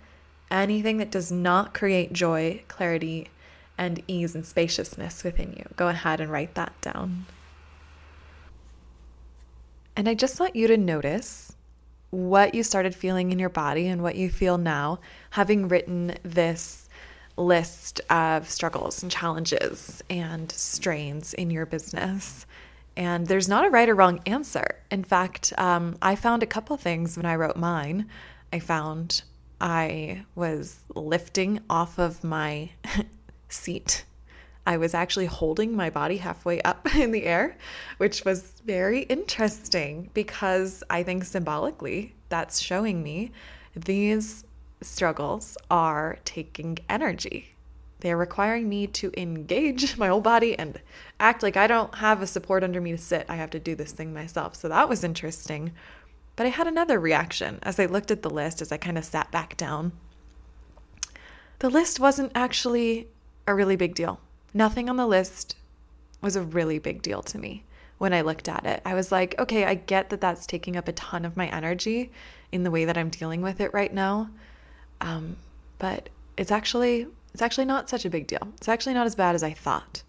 Anything 0.50 0.96
that 0.98 1.10
does 1.10 1.30
not 1.30 1.74
create 1.74 2.14
joy 2.14 2.62
clarity 2.66 3.28
and 3.76 4.02
ease 4.06 4.34
and 4.34 4.46
spaciousness 4.46 5.24
within 5.24 5.52
you. 5.56 5.64
Go 5.76 5.88
ahead 5.88 6.20
and 6.20 6.30
write 6.30 6.54
that 6.54 6.72
down. 6.80 7.26
And 9.96 10.08
I 10.08 10.14
just 10.14 10.40
want 10.40 10.56
you 10.56 10.66
to 10.68 10.76
notice 10.76 11.54
what 12.10 12.54
you 12.54 12.62
started 12.62 12.94
feeling 12.94 13.32
in 13.32 13.38
your 13.38 13.48
body 13.48 13.88
and 13.88 14.02
what 14.02 14.16
you 14.16 14.30
feel 14.30 14.58
now, 14.58 15.00
having 15.30 15.68
written 15.68 16.14
this 16.22 16.88
list 17.36 18.00
of 18.10 18.48
struggles 18.48 19.02
and 19.02 19.10
challenges 19.10 20.02
and 20.08 20.50
strains 20.52 21.34
in 21.34 21.50
your 21.50 21.66
business. 21.66 22.46
And 22.96 23.26
there's 23.26 23.48
not 23.48 23.64
a 23.64 23.70
right 23.70 23.88
or 23.88 23.94
wrong 23.94 24.20
answer. 24.26 24.76
In 24.90 25.02
fact, 25.02 25.52
um, 25.58 25.96
I 26.00 26.14
found 26.14 26.44
a 26.44 26.46
couple 26.46 26.76
things 26.76 27.16
when 27.16 27.26
I 27.26 27.34
wrote 27.34 27.56
mine. 27.56 28.08
I 28.52 28.60
found 28.60 29.22
I 29.60 30.24
was 30.36 30.78
lifting 30.94 31.60
off 31.68 31.98
of 31.98 32.22
my 32.22 32.70
seat. 33.48 34.04
I 34.66 34.76
was 34.78 34.94
actually 34.94 35.26
holding 35.26 35.76
my 35.76 35.90
body 35.90 36.16
halfway 36.16 36.62
up 36.62 36.94
in 36.96 37.10
the 37.10 37.24
air, 37.24 37.56
which 37.98 38.24
was 38.24 38.60
very 38.64 39.02
interesting 39.02 40.10
because 40.14 40.82
I 40.88 41.02
think 41.02 41.24
symbolically 41.24 42.14
that's 42.28 42.60
showing 42.60 43.02
me 43.02 43.32
these 43.76 44.44
struggles 44.80 45.56
are 45.70 46.18
taking 46.24 46.78
energy. 46.88 47.54
They're 48.00 48.16
requiring 48.16 48.68
me 48.68 48.86
to 48.88 49.12
engage 49.16 49.96
my 49.98 50.08
whole 50.08 50.20
body 50.20 50.58
and 50.58 50.80
act 51.20 51.42
like 51.42 51.56
I 51.56 51.66
don't 51.66 51.94
have 51.96 52.22
a 52.22 52.26
support 52.26 52.64
under 52.64 52.80
me 52.80 52.92
to 52.92 52.98
sit. 52.98 53.26
I 53.28 53.36
have 53.36 53.50
to 53.50 53.60
do 53.60 53.74
this 53.74 53.92
thing 53.92 54.12
myself. 54.12 54.54
So 54.56 54.68
that 54.68 54.88
was 54.88 55.04
interesting. 55.04 55.72
But 56.36 56.46
I 56.46 56.50
had 56.50 56.66
another 56.66 56.98
reaction 56.98 57.58
as 57.62 57.78
I 57.78 57.86
looked 57.86 58.10
at 58.10 58.22
the 58.22 58.30
list 58.30 58.60
as 58.60 58.72
I 58.72 58.76
kind 58.76 58.98
of 58.98 59.04
sat 59.04 59.30
back 59.30 59.56
down. 59.56 59.92
The 61.60 61.70
list 61.70 62.00
wasn't 62.00 62.32
actually 62.34 63.08
a 63.46 63.54
really 63.54 63.76
big 63.76 63.94
deal. 63.94 64.20
Nothing 64.52 64.88
on 64.88 64.96
the 64.96 65.06
list 65.06 65.56
was 66.20 66.36
a 66.36 66.42
really 66.42 66.78
big 66.78 67.02
deal 67.02 67.22
to 67.22 67.38
me 67.38 67.64
when 67.98 68.12
I 68.12 68.22
looked 68.22 68.48
at 68.48 68.66
it. 68.66 68.80
I 68.84 68.94
was 68.94 69.12
like, 69.12 69.38
okay, 69.38 69.64
I 69.64 69.74
get 69.74 70.10
that 70.10 70.20
that's 70.20 70.46
taking 70.46 70.76
up 70.76 70.88
a 70.88 70.92
ton 70.92 71.24
of 71.24 71.36
my 71.36 71.48
energy 71.48 72.10
in 72.52 72.62
the 72.62 72.70
way 72.70 72.84
that 72.84 72.96
I'm 72.96 73.10
dealing 73.10 73.42
with 73.42 73.60
it 73.60 73.72
right 73.74 73.92
now. 73.92 74.30
Um, 75.00 75.36
but 75.78 76.08
it's 76.36 76.50
actually 76.50 77.06
it's 77.32 77.42
actually 77.42 77.64
not 77.64 77.90
such 77.90 78.04
a 78.04 78.10
big 78.10 78.26
deal. 78.26 78.48
It's 78.56 78.68
actually 78.68 78.94
not 78.94 79.06
as 79.06 79.14
bad 79.16 79.34
as 79.34 79.42
I 79.42 79.52
thought. 79.52 80.02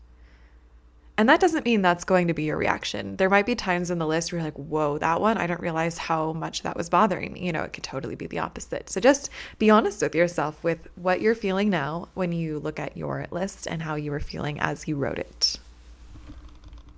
And 1.17 1.29
that 1.29 1.39
doesn't 1.39 1.63
mean 1.63 1.81
that's 1.81 2.03
going 2.03 2.27
to 2.27 2.34
be 2.34 2.43
your 2.43 2.57
reaction. 2.57 3.15
There 3.15 3.29
might 3.29 3.45
be 3.45 3.55
times 3.55 3.89
in 3.89 4.00
the 4.00 4.07
list 4.07 4.31
where 4.31 4.39
you're 4.39 4.48
like, 4.48 4.57
whoa, 4.57 4.98
that 4.98 5.22
one, 5.22 5.38
I 5.38 5.48
don't 5.48 5.62
realize 5.62 5.98
how 5.98 6.34
much 6.34 6.63
that 6.63 6.75
was 6.75 6.89
bothering 6.89 7.31
me. 7.31 7.45
You 7.45 7.53
know, 7.53 7.63
it 7.63 7.72
could 7.72 7.86
totally 7.86 8.15
be 8.15 8.27
the 8.27 8.39
opposite. 8.39 8.89
So 8.89 9.00
just 9.00 9.29
be 9.57 9.69
honest 9.69 10.01
with 10.01 10.13
yourself 10.13 10.62
with 10.62 10.89
what 10.95 11.22
you're 11.22 11.36
feeling 11.36 11.69
now 11.69 12.10
when 12.15 12.34
you 12.34 12.60
look 12.60 12.79
at 12.79 12.98
your 12.98 13.27
list 13.31 13.65
and 13.65 13.81
how 13.81 13.95
you 13.95 14.12
were 14.12 14.19
feeling 14.19 14.60
as 14.60 14.89
you 14.89 14.98
wrote 14.98 15.17
it. 15.17 15.57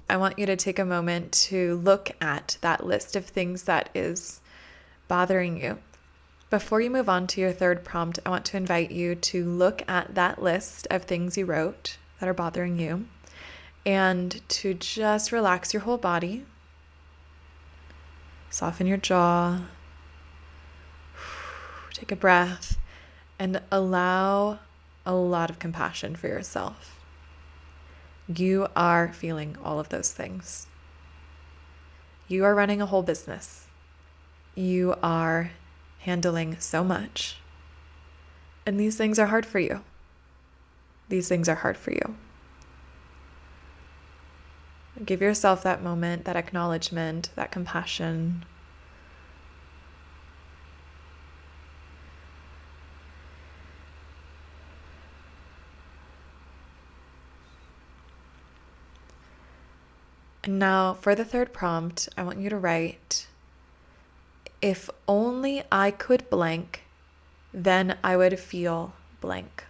I 0.10 0.18
want 0.18 0.40
you 0.40 0.48
to 0.48 0.56
take 0.56 0.80
a 0.80 0.86
moment 0.86 1.32
to 1.34 1.76
look 1.76 2.10
at 2.20 2.58
that 2.62 2.86
list 2.86 3.16
of 3.16 3.26
things 3.26 3.64
that 3.64 3.90
is 3.94 4.40
bothering 5.08 5.62
you. 5.62 5.78
Before 6.50 6.82
you 6.82 6.90
move 6.90 7.10
on 7.10 7.28
to 7.28 7.42
your 7.42 7.52
third 7.52 7.84
prompt, 7.84 8.18
I 8.26 8.30
want 8.30 8.46
to 8.46 8.58
invite 8.58 8.90
you 8.90 9.14
to 9.14 9.46
look 9.46 9.84
at 9.88 10.16
that 10.16 10.42
list 10.42 10.88
of 10.90 11.04
things 11.04 11.38
you 11.38 11.46
wrote 11.46 11.98
that 12.20 12.30
are 12.30 12.34
bothering 12.34 12.80
you 12.80 13.06
and 13.88 14.42
to 14.50 14.74
just 14.74 15.32
relax 15.32 15.74
your 15.74 15.84
whole 15.84 15.98
body. 15.98 16.44
Soften 18.50 18.86
your 18.86 18.98
jaw. 18.98 19.62
Take 21.94 22.12
a 22.12 22.18
breath 22.18 22.78
and 23.40 23.62
allow 23.72 24.60
a 25.06 25.16
lot 25.16 25.50
of 25.50 25.58
compassion 25.58 26.18
for 26.18 26.28
yourself. 26.28 27.00
You 28.28 28.68
are 28.76 29.14
feeling 29.14 29.56
all 29.64 29.80
of 29.80 29.88
those 29.88 30.12
things. 30.12 30.68
You 32.28 32.44
are 32.44 32.54
running 32.54 32.82
a 32.82 32.86
whole 32.86 33.04
business. 33.04 33.68
You 34.54 34.96
are 35.02 35.52
handling 36.00 36.60
so 36.60 36.84
much. 36.84 37.38
And 38.66 38.78
these 38.78 38.98
things 38.98 39.18
are 39.18 39.28
hard 39.28 39.46
for 39.46 39.60
you. 39.60 39.80
These 41.08 41.30
things 41.30 41.48
are 41.48 41.56
hard 41.56 41.78
for 41.78 41.92
you. 41.92 42.18
Give 45.06 45.22
yourself 45.22 45.64
that 45.64 45.84
moment, 45.84 46.26
that 46.26 46.36
acknowledgement, 46.36 47.30
that 47.36 47.52
compassion. 47.52 48.46
And 60.44 60.60
now 60.60 60.94
for 60.94 61.14
the 61.14 61.26
third 61.26 61.54
prompt, 61.54 62.10
I 62.18 62.24
want 62.24 62.40
you 62.40 62.50
to 62.50 62.58
write 62.58 63.28
if 64.62 64.90
only 65.08 65.64
I 65.72 65.92
could 65.92 66.30
blank, 66.30 66.84
then 67.54 67.98
I 68.04 68.18
would 68.18 68.40
feel 68.40 68.94
blank. 69.22 69.66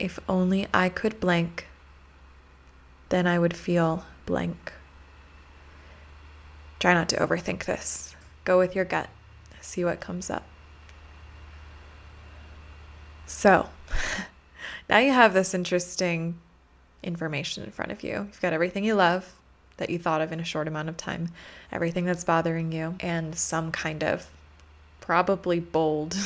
If 0.00 0.18
only 0.28 0.66
I 0.72 0.88
could 0.88 1.20
blank, 1.20 1.66
then 3.10 3.26
I 3.26 3.38
would 3.38 3.54
feel 3.54 4.06
blank. 4.24 4.72
Try 6.78 6.94
not 6.94 7.10
to 7.10 7.16
overthink 7.16 7.66
this. 7.66 8.16
Go 8.44 8.58
with 8.58 8.74
your 8.74 8.86
gut. 8.86 9.10
See 9.60 9.84
what 9.84 10.00
comes 10.00 10.30
up. 10.30 10.46
So, 13.26 13.68
now 14.88 14.98
you 14.98 15.12
have 15.12 15.34
this 15.34 15.52
interesting 15.52 16.38
information 17.02 17.62
in 17.62 17.70
front 17.70 17.92
of 17.92 18.02
you. 18.02 18.12
You've 18.12 18.40
got 18.40 18.54
everything 18.54 18.84
you 18.84 18.94
love 18.94 19.36
that 19.76 19.90
you 19.90 19.98
thought 19.98 20.22
of 20.22 20.32
in 20.32 20.40
a 20.40 20.44
short 20.44 20.66
amount 20.66 20.88
of 20.88 20.96
time, 20.96 21.28
everything 21.70 22.06
that's 22.06 22.24
bothering 22.24 22.72
you, 22.72 22.96
and 23.00 23.36
some 23.36 23.70
kind 23.70 24.02
of 24.02 24.26
probably 25.00 25.60
bold, 25.60 26.16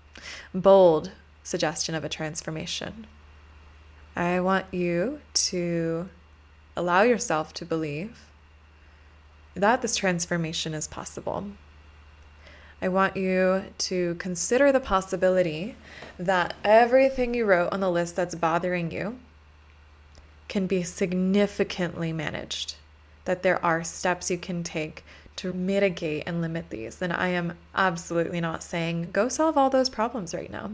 bold 0.54 1.10
suggestion 1.42 1.94
of 1.94 2.04
a 2.04 2.08
transformation. 2.08 3.06
I 4.18 4.40
want 4.40 4.66
you 4.72 5.20
to 5.32 6.08
allow 6.76 7.02
yourself 7.02 7.54
to 7.54 7.64
believe 7.64 8.18
that 9.54 9.80
this 9.80 9.94
transformation 9.94 10.74
is 10.74 10.88
possible. 10.88 11.52
I 12.82 12.88
want 12.88 13.16
you 13.16 13.66
to 13.78 14.16
consider 14.16 14.72
the 14.72 14.80
possibility 14.80 15.76
that 16.18 16.54
everything 16.64 17.32
you 17.32 17.44
wrote 17.44 17.72
on 17.72 17.78
the 17.78 17.92
list 17.92 18.16
that's 18.16 18.34
bothering 18.34 18.90
you 18.90 19.20
can 20.48 20.66
be 20.66 20.82
significantly 20.82 22.12
managed, 22.12 22.74
that 23.24 23.44
there 23.44 23.64
are 23.64 23.84
steps 23.84 24.32
you 24.32 24.38
can 24.38 24.64
take 24.64 25.04
to 25.38 25.52
mitigate 25.52 26.24
and 26.26 26.40
limit 26.40 26.70
these. 26.70 27.00
And 27.00 27.12
I 27.12 27.28
am 27.28 27.56
absolutely 27.74 28.40
not 28.40 28.62
saying 28.62 29.10
go 29.12 29.28
solve 29.28 29.56
all 29.56 29.70
those 29.70 29.88
problems 29.88 30.34
right 30.34 30.50
now. 30.50 30.70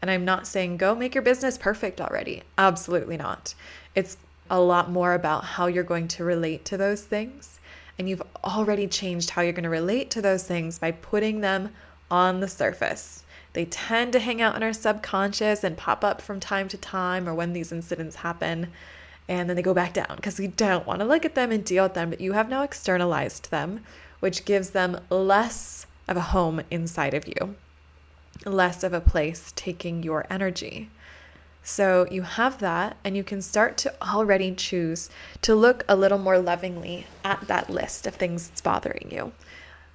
And 0.00 0.10
I'm 0.10 0.24
not 0.24 0.46
saying 0.46 0.76
go 0.76 0.94
make 0.94 1.14
your 1.14 1.22
business 1.22 1.56
perfect 1.56 2.00
already. 2.00 2.42
Absolutely 2.58 3.16
not. 3.16 3.54
It's 3.94 4.16
a 4.50 4.60
lot 4.60 4.90
more 4.90 5.14
about 5.14 5.44
how 5.44 5.66
you're 5.66 5.82
going 5.82 6.08
to 6.08 6.24
relate 6.24 6.64
to 6.66 6.76
those 6.76 7.02
things. 7.02 7.58
And 7.98 8.08
you've 8.08 8.22
already 8.42 8.86
changed 8.86 9.30
how 9.30 9.42
you're 9.42 9.52
going 9.52 9.64
to 9.64 9.70
relate 9.70 10.10
to 10.10 10.22
those 10.22 10.44
things 10.44 10.78
by 10.78 10.90
putting 10.90 11.40
them 11.40 11.70
on 12.10 12.40
the 12.40 12.48
surface. 12.48 13.24
They 13.54 13.64
tend 13.66 14.12
to 14.12 14.18
hang 14.18 14.42
out 14.42 14.56
in 14.56 14.62
our 14.62 14.72
subconscious 14.72 15.64
and 15.64 15.76
pop 15.76 16.04
up 16.04 16.20
from 16.20 16.40
time 16.40 16.68
to 16.68 16.76
time 16.76 17.28
or 17.28 17.34
when 17.34 17.52
these 17.52 17.72
incidents 17.72 18.16
happen. 18.16 18.72
And 19.28 19.48
then 19.48 19.56
they 19.56 19.62
go 19.62 19.72
back 19.74 19.94
down 19.94 20.16
because 20.16 20.38
we 20.38 20.48
don't 20.48 20.86
want 20.86 21.00
to 21.00 21.06
look 21.06 21.24
at 21.24 21.34
them 21.34 21.50
and 21.50 21.64
deal 21.64 21.84
with 21.84 21.94
them. 21.94 22.10
But 22.10 22.20
you 22.20 22.32
have 22.32 22.48
now 22.48 22.62
externalized 22.62 23.50
them, 23.50 23.80
which 24.24 24.46
gives 24.46 24.70
them 24.70 24.98
less 25.10 25.86
of 26.08 26.16
a 26.16 26.28
home 26.32 26.62
inside 26.70 27.12
of 27.12 27.28
you 27.28 27.54
less 28.44 28.82
of 28.82 28.92
a 28.92 29.00
place 29.00 29.52
taking 29.56 30.02
your 30.02 30.26
energy. 30.28 30.90
So 31.62 32.06
you 32.10 32.22
have 32.22 32.58
that, 32.58 32.96
and 33.04 33.16
you 33.16 33.24
can 33.24 33.40
start 33.40 33.76
to 33.78 33.94
already 34.02 34.54
choose 34.54 35.08
to 35.42 35.54
look 35.54 35.84
a 35.88 35.96
little 35.96 36.18
more 36.18 36.38
lovingly 36.38 37.06
at 37.24 37.46
that 37.48 37.70
list 37.70 38.06
of 38.06 38.14
things 38.14 38.48
that's 38.48 38.60
bothering 38.60 39.08
you, 39.10 39.32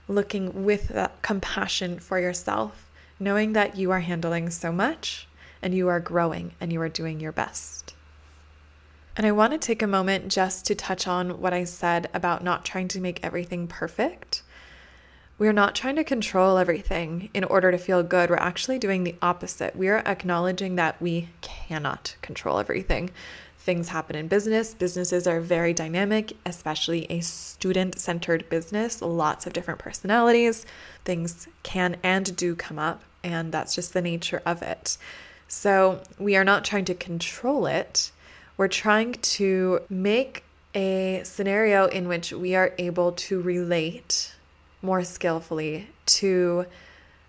looking 0.08 0.66
with 0.66 0.90
that 0.90 1.22
compassion 1.22 2.00
for 2.00 2.20
yourself, 2.20 2.90
knowing 3.20 3.54
that 3.54 3.78
you 3.78 3.92
are 3.92 4.00
handling 4.00 4.50
so 4.50 4.72
much 4.72 5.28
and 5.62 5.76
you 5.76 5.88
are 5.88 6.00
growing 6.00 6.54
and 6.60 6.74
you 6.74 6.82
are 6.82 6.90
doing 6.90 7.20
your 7.20 7.32
best. 7.32 7.94
And 9.20 9.28
I 9.28 9.32
want 9.32 9.54
to 9.54 9.60
take 9.60 9.84
a 9.84 9.88
moment 9.88 10.30
just 10.30 10.66
to 10.66 10.76
touch 10.76 11.06
on 11.06 11.40
what 11.40 11.54
I 11.54 11.66
said 11.66 12.10
about 12.16 12.44
not 12.44 12.66
trying 12.66 12.88
to 12.88 13.00
make 13.00 13.20
everything 13.22 13.68
perfect 13.68 14.42
we're 15.40 15.54
not 15.54 15.74
trying 15.74 15.96
to 15.96 16.04
control 16.04 16.58
everything 16.58 17.30
in 17.34 17.46
order 17.46 17.72
to 17.72 17.78
feel 17.78 18.04
good. 18.04 18.30
We're 18.30 18.36
actually 18.36 18.78
doing 18.78 19.06
the 19.06 19.16
opposite. 19.22 19.74
We 19.74 19.88
are 19.88 20.04
acknowledging 20.06 20.76
that 20.76 21.02
we 21.02 21.30
cannot 21.40 22.18
control 22.22 22.60
everything. 22.60 23.10
Things 23.58 23.88
happen 23.88 24.18
in 24.18 24.28
business. 24.28 24.74
Businesses 24.74 25.28
are 25.28 25.40
very 25.40 25.74
dynamic, 25.74 26.34
especially 26.46 27.08
a 27.10 27.22
student 27.22 27.98
centered 27.98 28.50
business, 28.50 29.02
lots 29.02 29.48
of 29.48 29.54
different 29.54 29.80
personalities. 29.80 30.66
Things 31.06 31.48
can 31.64 31.96
and 32.04 32.36
do 32.36 32.54
come 32.54 32.78
up, 32.78 33.02
and 33.24 33.52
that's 33.54 33.76
just 33.76 33.94
the 33.94 34.02
nature 34.02 34.42
of 34.46 34.62
it. 34.62 34.98
So, 35.48 36.02
we 36.20 36.36
are 36.36 36.44
not 36.44 36.66
trying 36.66 36.86
to 36.86 36.94
control 36.94 37.66
it. 37.66 38.12
We're 38.60 38.68
trying 38.68 39.14
to 39.14 39.80
make 39.90 40.44
a 40.76 41.22
scenario 41.24 41.86
in 41.86 42.10
which 42.10 42.34
we 42.34 42.56
are 42.56 42.74
able 42.78 43.14
to 43.14 43.42
relate 43.42 44.36
more 44.82 45.02
skillfully 45.06 45.88
to 46.08 46.66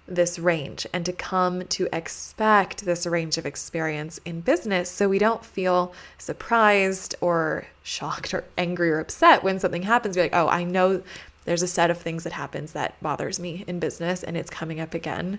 this 0.08 0.40
range 0.40 0.88
and 0.92 1.06
to 1.06 1.12
come 1.12 1.68
to 1.68 1.88
expect 1.92 2.84
this 2.84 3.06
range 3.06 3.38
of 3.38 3.46
experience 3.46 4.18
in 4.24 4.40
business 4.40 4.90
so 4.90 5.08
we 5.08 5.20
don't 5.20 5.44
feel 5.44 5.94
surprised 6.18 7.14
or 7.20 7.64
shocked 7.84 8.34
or 8.34 8.42
angry 8.58 8.90
or 8.90 8.98
upset 8.98 9.44
when 9.44 9.60
something 9.60 9.82
happens. 9.82 10.16
Be 10.16 10.22
like, 10.22 10.34
oh, 10.34 10.48
I 10.48 10.64
know 10.64 11.00
there's 11.44 11.62
a 11.62 11.68
set 11.68 11.92
of 11.92 11.98
things 11.98 12.24
that 12.24 12.32
happens 12.32 12.72
that 12.72 13.00
bothers 13.00 13.38
me 13.38 13.64
in 13.68 13.78
business 13.78 14.24
and 14.24 14.36
it's 14.36 14.50
coming 14.50 14.80
up 14.80 14.94
again. 14.94 15.38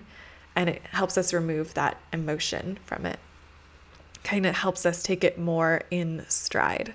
And 0.56 0.70
it 0.70 0.80
helps 0.84 1.18
us 1.18 1.34
remove 1.34 1.74
that 1.74 1.98
emotion 2.14 2.78
from 2.86 3.04
it. 3.04 3.18
Kind 4.24 4.46
of 4.46 4.54
helps 4.54 4.86
us 4.86 5.02
take 5.02 5.24
it 5.24 5.38
more 5.38 5.82
in 5.90 6.24
stride. 6.28 6.94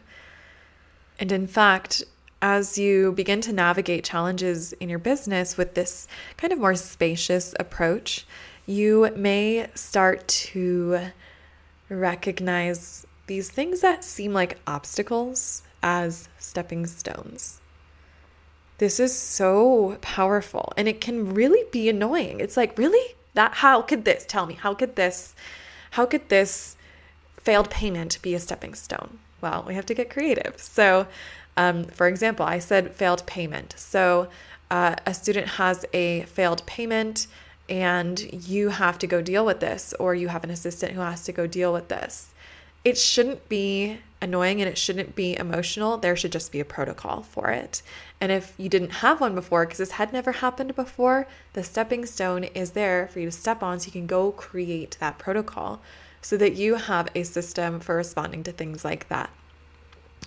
And 1.19 1.31
in 1.31 1.47
fact, 1.47 2.03
as 2.41 2.77
you 2.77 3.11
begin 3.13 3.41
to 3.41 3.53
navigate 3.53 4.03
challenges 4.03 4.73
in 4.73 4.89
your 4.89 4.99
business 4.99 5.57
with 5.57 5.73
this 5.73 6.07
kind 6.37 6.53
of 6.53 6.59
more 6.59 6.75
spacious 6.75 7.55
approach, 7.59 8.25
you 8.65 9.11
may 9.15 9.67
start 9.73 10.27
to 10.27 10.99
recognize 11.89 13.07
these 13.27 13.49
things 13.49 13.81
that 13.81 14.03
seem 14.03 14.33
like 14.33 14.59
obstacles 14.67 15.63
as 15.83 16.29
stepping 16.37 16.85
stones. 16.85 17.59
This 18.77 18.99
is 18.99 19.17
so 19.17 19.97
powerful 20.01 20.71
and 20.77 20.87
it 20.87 21.01
can 21.01 21.33
really 21.33 21.63
be 21.71 21.89
annoying. 21.89 22.39
It's 22.39 22.57
like, 22.57 22.77
really? 22.77 23.15
That 23.33 23.53
how 23.55 23.81
could 23.81 24.05
this 24.05 24.25
tell 24.27 24.45
me? 24.45 24.55
How 24.55 24.73
could 24.73 24.95
this 24.95 25.35
how 25.91 26.05
could 26.05 26.29
this 26.29 26.76
failed 27.47 27.69
payment 27.69 28.21
be 28.21 28.35
a 28.35 28.39
stepping 28.39 28.73
stone? 28.73 29.19
Well, 29.39 29.63
we 29.65 29.73
have 29.75 29.85
to 29.85 29.93
get 29.93 30.09
creative. 30.09 30.55
So, 30.57 31.07
um, 31.55 31.85
for 31.85 32.05
example, 32.05 32.45
I 32.45 32.59
said 32.59 32.93
failed 32.93 33.25
payment. 33.25 33.73
So 33.77 34.27
uh, 34.69 34.95
a 35.05 35.13
student 35.13 35.47
has 35.47 35.85
a 35.93 36.23
failed 36.23 36.65
payment 36.65 37.27
and 37.69 38.19
you 38.49 38.67
have 38.67 38.99
to 38.99 39.07
go 39.07 39.21
deal 39.21 39.45
with 39.45 39.61
this, 39.61 39.93
or 39.97 40.13
you 40.13 40.27
have 40.27 40.43
an 40.43 40.49
assistant 40.49 40.91
who 40.91 40.99
has 40.99 41.23
to 41.23 41.31
go 41.31 41.47
deal 41.47 41.71
with 41.71 41.87
this. 41.87 42.31
It 42.83 42.97
shouldn't 42.97 43.47
be 43.47 43.99
annoying 44.21 44.59
and 44.59 44.69
it 44.69 44.77
shouldn't 44.77 45.15
be 45.15 45.37
emotional. 45.37 45.97
There 45.97 46.17
should 46.17 46.33
just 46.33 46.51
be 46.51 46.59
a 46.59 46.65
protocol 46.65 47.23
for 47.23 47.51
it. 47.51 47.81
And 48.19 48.29
if 48.29 48.53
you 48.57 48.67
didn't 48.67 49.03
have 49.03 49.21
one 49.21 49.35
before, 49.35 49.63
because 49.63 49.77
this 49.77 49.91
had 49.91 50.11
never 50.11 50.33
happened 50.33 50.75
before, 50.75 51.27
the 51.53 51.63
stepping 51.63 52.05
stone 52.05 52.43
is 52.43 52.71
there 52.71 53.07
for 53.07 53.21
you 53.21 53.27
to 53.27 53.31
step 53.31 53.63
on 53.63 53.79
so 53.79 53.85
you 53.85 53.93
can 53.93 54.07
go 54.07 54.33
create 54.33 54.97
that 54.99 55.17
protocol 55.17 55.81
so 56.27 56.35
that 56.35 56.57
you 56.57 56.75
have 56.75 57.07
a 57.15 57.23
system 57.23 57.79
for 57.79 57.95
responding 57.95 58.43
to 58.43 58.51
things 58.51 58.83
like 58.83 59.07
that 59.07 59.29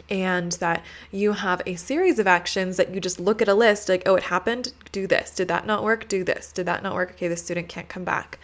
and 0.09 0.53
that 0.53 0.83
you 1.11 1.33
have 1.33 1.61
a 1.67 1.75
series 1.75 2.19
of 2.19 2.27
actions 2.27 2.79
that 2.79 2.95
you 2.95 3.03
just 3.03 3.21
look 3.21 3.43
at 3.43 3.49
a 3.49 3.55
list 3.55 3.87
like, 3.91 4.05
oh, 4.07 4.15
it 4.15 4.23
happened, 4.23 4.73
do 4.93 5.07
this. 5.07 5.31
Did 5.35 5.49
that 5.49 5.67
not 5.67 5.85
work? 5.85 6.09
Do 6.09 6.25
this. 6.25 6.53
Did 6.53 6.65
that 6.65 6.83
not 6.83 6.95
work? 6.95 7.11
Okay, 7.11 7.29
the 7.29 7.37
student 7.37 7.69
can't 7.69 7.87
come 7.91 8.05
back. 8.05 8.39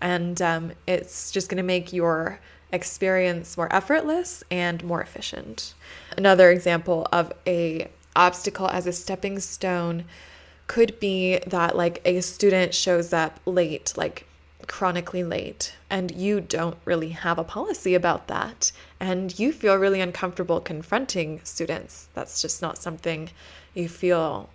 And 0.00 0.40
um, 0.40 0.70
it's 0.86 1.32
just 1.32 1.48
going 1.48 1.56
to 1.56 1.64
make 1.64 1.92
your 1.92 2.38
experience 2.70 3.56
more 3.56 3.74
effortless 3.74 4.44
and 4.48 4.84
more 4.84 5.02
efficient. 5.02 5.74
Another 6.16 6.52
example 6.52 7.08
of 7.10 7.32
a 7.44 7.90
obstacle 8.14 8.68
as 8.68 8.86
a 8.86 8.92
stepping 8.92 9.40
stone 9.40 10.04
could 10.68 11.00
be 11.00 11.40
that 11.44 11.76
like 11.76 12.00
a 12.04 12.20
student 12.20 12.72
shows 12.72 13.12
up 13.12 13.40
late, 13.46 13.94
like 13.96 14.26
chronically 14.70 15.24
late 15.24 15.74
and 15.90 16.12
you 16.12 16.40
don't 16.40 16.78
really 16.84 17.08
have 17.08 17.38
a 17.38 17.44
policy 17.44 17.92
about 17.92 18.28
that 18.28 18.70
and 19.00 19.36
you 19.36 19.52
feel 19.52 19.74
really 19.74 20.00
uncomfortable 20.00 20.60
confronting 20.60 21.40
students. 21.42 22.08
That's 22.14 22.40
just 22.40 22.62
not 22.62 22.78
something 22.78 23.30
you 23.74 23.88
feel 23.88 24.48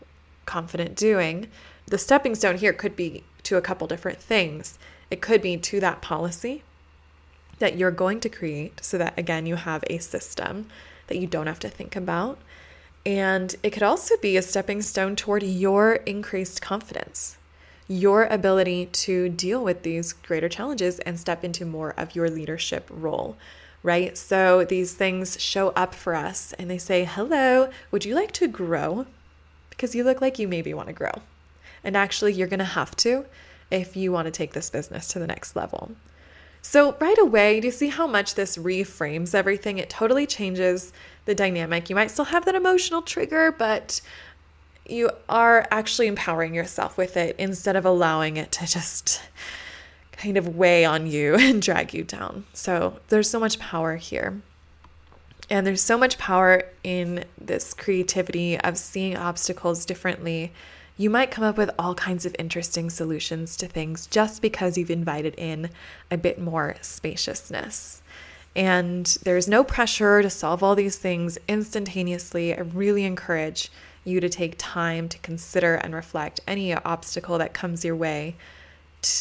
confident 0.45 0.95
doing. 0.95 1.49
The 1.87 1.97
stepping 1.97 2.33
stone 2.33 2.57
here 2.57 2.71
could 2.71 2.95
be 2.95 3.25
to 3.43 3.57
a 3.57 3.61
couple 3.61 3.87
different 3.87 4.19
things. 4.19 4.79
It 5.11 5.21
could 5.21 5.41
be 5.41 5.57
to 5.57 5.81
that 5.81 6.01
policy 6.01 6.63
that 7.59 7.77
you're 7.77 7.91
going 7.91 8.21
to 8.21 8.29
create 8.29 8.83
so 8.85 8.97
that 8.97 9.19
again 9.19 9.45
you 9.45 9.57
have 9.57 9.83
a 9.89 9.97
system 9.97 10.67
that 11.07 11.17
you 11.17 11.27
don't 11.27 11.47
have 11.47 11.59
to 11.59 11.69
think 11.69 11.93
about. 11.93 12.39
And 13.05 13.53
it 13.63 13.71
could 13.71 13.83
also 13.83 14.15
be 14.21 14.37
a 14.37 14.41
stepping 14.41 14.81
stone 14.81 15.17
toward 15.17 15.43
your 15.43 15.95
increased 16.05 16.61
confidence 16.61 17.37
your 17.87 18.25
ability 18.25 18.87
to 18.87 19.29
deal 19.29 19.63
with 19.63 19.83
these 19.83 20.13
greater 20.13 20.49
challenges 20.49 20.99
and 20.99 21.19
step 21.19 21.43
into 21.43 21.65
more 21.65 21.93
of 21.97 22.15
your 22.15 22.29
leadership 22.29 22.87
role, 22.91 23.37
right? 23.83 24.17
So 24.17 24.65
these 24.65 24.93
things 24.93 25.39
show 25.39 25.69
up 25.69 25.93
for 25.93 26.15
us 26.15 26.53
and 26.53 26.69
they 26.69 26.79
say, 26.79 27.05
Hello, 27.05 27.69
would 27.91 28.05
you 28.05 28.15
like 28.15 28.31
to 28.33 28.47
grow? 28.47 29.05
Because 29.69 29.93
you 29.93 30.03
look 30.03 30.21
like 30.21 30.39
you 30.39 30.47
maybe 30.47 30.73
want 30.73 30.87
to 30.87 30.93
grow. 30.93 31.11
And 31.83 31.95
actually, 31.95 32.33
you're 32.33 32.47
going 32.47 32.59
to 32.59 32.65
have 32.65 32.95
to 32.97 33.25
if 33.69 33.95
you 33.95 34.11
want 34.11 34.25
to 34.25 34.31
take 34.31 34.53
this 34.53 34.69
business 34.69 35.07
to 35.09 35.19
the 35.19 35.27
next 35.27 35.55
level. 35.55 35.91
So, 36.61 36.95
right 36.99 37.17
away, 37.19 37.59
do 37.59 37.67
you 37.67 37.71
see 37.71 37.89
how 37.89 38.07
much 38.07 38.33
this 38.33 38.57
reframes 38.57 39.35
everything? 39.35 39.77
It 39.77 39.87
totally 39.87 40.25
changes 40.25 40.91
the 41.25 41.35
dynamic. 41.35 41.91
You 41.91 41.95
might 41.95 42.09
still 42.09 42.25
have 42.25 42.45
that 42.45 42.55
emotional 42.55 43.03
trigger, 43.03 43.51
but 43.51 44.01
you 44.85 45.09
are 45.27 45.67
actually 45.71 46.07
empowering 46.07 46.53
yourself 46.53 46.97
with 46.97 47.17
it 47.17 47.35
instead 47.37 47.75
of 47.75 47.85
allowing 47.85 48.37
it 48.37 48.51
to 48.53 48.67
just 48.67 49.21
kind 50.11 50.37
of 50.37 50.55
weigh 50.55 50.85
on 50.85 51.07
you 51.07 51.35
and 51.39 51.61
drag 51.61 51.93
you 51.93 52.03
down. 52.03 52.45
So 52.53 52.99
there's 53.09 53.29
so 53.29 53.39
much 53.39 53.59
power 53.59 53.95
here. 53.95 54.41
And 55.49 55.67
there's 55.67 55.81
so 55.81 55.97
much 55.97 56.17
power 56.17 56.63
in 56.83 57.23
this 57.39 57.73
creativity 57.73 58.59
of 58.59 58.79
seeing 58.79 59.15
obstacles 59.15 59.85
differently. 59.85 60.51
You 60.97 61.11
might 61.11 61.29
come 61.29 61.43
up 61.43 61.57
with 61.57 61.69
all 61.77 61.93
kinds 61.93 62.25
of 62.25 62.35
interesting 62.39 62.89
solutions 62.89 63.55
to 63.57 63.67
things 63.67 64.07
just 64.07 64.41
because 64.41 64.75
you've 64.75 64.89
invited 64.89 65.35
in 65.37 65.69
a 66.09 66.17
bit 66.17 66.39
more 66.39 66.77
spaciousness. 66.81 68.01
And 68.55 69.05
there's 69.23 69.47
no 69.47 69.63
pressure 69.63 70.21
to 70.23 70.29
solve 70.29 70.63
all 70.63 70.75
these 70.75 70.97
things 70.97 71.37
instantaneously. 71.47 72.55
I 72.55 72.61
really 72.61 73.03
encourage 73.03 73.69
you 74.05 74.19
to 74.21 74.29
take 74.29 74.55
time 74.57 75.09
to 75.09 75.17
consider 75.19 75.75
and 75.75 75.93
reflect 75.93 76.39
any 76.47 76.73
obstacle 76.73 77.37
that 77.39 77.53
comes 77.53 77.83
your 77.83 77.95
way 77.95 78.35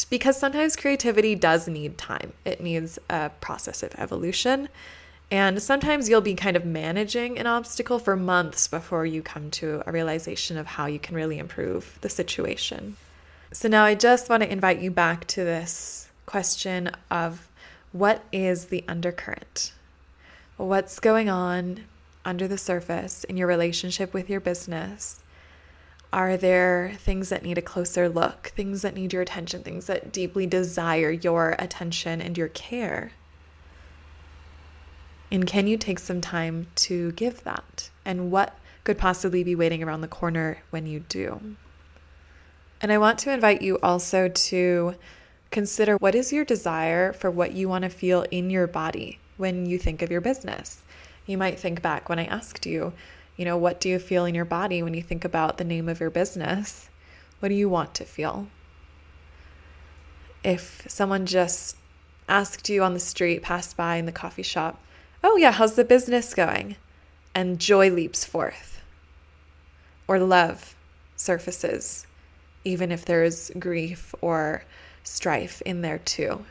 because 0.09 0.39
sometimes 0.39 0.75
creativity 0.75 1.35
does 1.35 1.67
need 1.67 1.97
time. 1.97 2.33
It 2.43 2.61
needs 2.61 2.97
a 3.09 3.29
process 3.41 3.83
of 3.83 3.93
evolution. 3.97 4.69
And 5.31 5.61
sometimes 5.61 6.07
you'll 6.07 6.21
be 6.21 6.35
kind 6.35 6.55
of 6.55 6.65
managing 6.65 7.37
an 7.39 7.47
obstacle 7.47 7.99
for 7.99 8.15
months 8.15 8.67
before 8.67 9.05
you 9.05 9.21
come 9.21 9.49
to 9.51 9.83
a 9.85 9.91
realization 9.91 10.57
of 10.57 10.67
how 10.67 10.85
you 10.85 10.99
can 10.99 11.15
really 11.15 11.39
improve 11.39 11.97
the 12.01 12.09
situation. 12.09 12.95
So 13.51 13.67
now 13.67 13.85
I 13.85 13.95
just 13.95 14.29
want 14.29 14.43
to 14.43 14.51
invite 14.51 14.79
you 14.79 14.91
back 14.91 15.25
to 15.27 15.43
this 15.43 16.09
question 16.25 16.91
of 17.09 17.47
what 17.91 18.23
is 18.31 18.65
the 18.65 18.83
undercurrent? 18.87 19.73
What's 20.57 20.99
going 20.99 21.29
on 21.29 21.85
under 22.25 22.47
the 22.47 22.57
surface 22.57 23.23
in 23.23 23.37
your 23.37 23.47
relationship 23.47 24.13
with 24.13 24.29
your 24.29 24.41
business? 24.41 25.23
Are 26.11 26.37
there 26.37 26.93
things 26.97 27.29
that 27.29 27.43
need 27.43 27.57
a 27.57 27.61
closer 27.61 28.09
look, 28.09 28.51
things 28.55 28.81
that 28.81 28.95
need 28.95 29.13
your 29.13 29.21
attention, 29.21 29.63
things 29.63 29.87
that 29.87 30.11
deeply 30.11 30.47
desire 30.47 31.11
your 31.11 31.55
attention 31.59 32.21
and 32.21 32.37
your 32.37 32.47
care? 32.47 33.11
And 35.31 35.45
can 35.45 35.67
you 35.67 35.77
take 35.77 35.99
some 35.99 36.21
time 36.21 36.67
to 36.75 37.11
give 37.13 37.43
that? 37.43 37.89
And 38.05 38.31
what 38.31 38.57
could 38.83 38.97
possibly 38.97 39.43
be 39.43 39.55
waiting 39.55 39.83
around 39.83 40.01
the 40.01 40.07
corner 40.07 40.59
when 40.69 40.85
you 40.85 41.01
do? 41.01 41.55
And 42.81 42.91
I 42.91 42.97
want 42.97 43.19
to 43.19 43.33
invite 43.33 43.61
you 43.61 43.79
also 43.79 44.29
to 44.29 44.95
consider 45.51 45.95
what 45.97 46.15
is 46.15 46.31
your 46.31 46.45
desire 46.45 47.11
for 47.11 47.31
what 47.31 47.53
you 47.53 47.67
want 47.67 47.83
to 47.83 47.89
feel 47.89 48.25
in 48.31 48.49
your 48.49 48.67
body 48.67 49.19
when 49.37 49.65
you 49.65 49.77
think 49.77 50.01
of 50.01 50.11
your 50.11 50.21
business. 50.21 50.84
You 51.25 51.37
might 51.37 51.59
think 51.59 51.81
back 51.81 52.07
when 52.07 52.19
I 52.19 52.25
asked 52.25 52.65
you, 52.65 52.93
you 53.35 53.45
know, 53.45 53.57
what 53.57 53.79
do 53.79 53.89
you 53.89 53.99
feel 53.99 54.25
in 54.25 54.35
your 54.35 54.45
body 54.45 54.81
when 54.83 54.93
you 54.93 55.01
think 55.01 55.25
about 55.25 55.57
the 55.57 55.63
name 55.63 55.89
of 55.89 55.99
your 55.99 56.09
business? 56.09 56.89
What 57.39 57.49
do 57.49 57.55
you 57.55 57.67
want 57.67 57.93
to 57.95 58.05
feel? 58.05 58.47
If 60.43 60.85
someone 60.87 61.25
just 61.25 61.75
asked 62.29 62.69
you 62.69 62.83
on 62.83 62.93
the 62.93 62.99
street, 62.99 63.41
passed 63.41 63.75
by 63.75 63.95
in 63.95 64.05
the 64.05 64.11
coffee 64.11 64.43
shop, 64.43 64.79
oh, 65.23 65.37
yeah, 65.37 65.51
how's 65.51 65.75
the 65.75 65.83
business 65.83 66.33
going? 66.33 66.75
And 67.33 67.59
joy 67.59 67.89
leaps 67.89 68.23
forth, 68.23 68.81
or 70.07 70.19
love 70.19 70.75
surfaces, 71.15 72.07
even 72.63 72.91
if 72.91 73.03
there's 73.03 73.51
grief 73.59 74.15
or 74.21 74.63
strife 75.03 75.61
in 75.63 75.81
there 75.81 75.99
too 75.99 76.45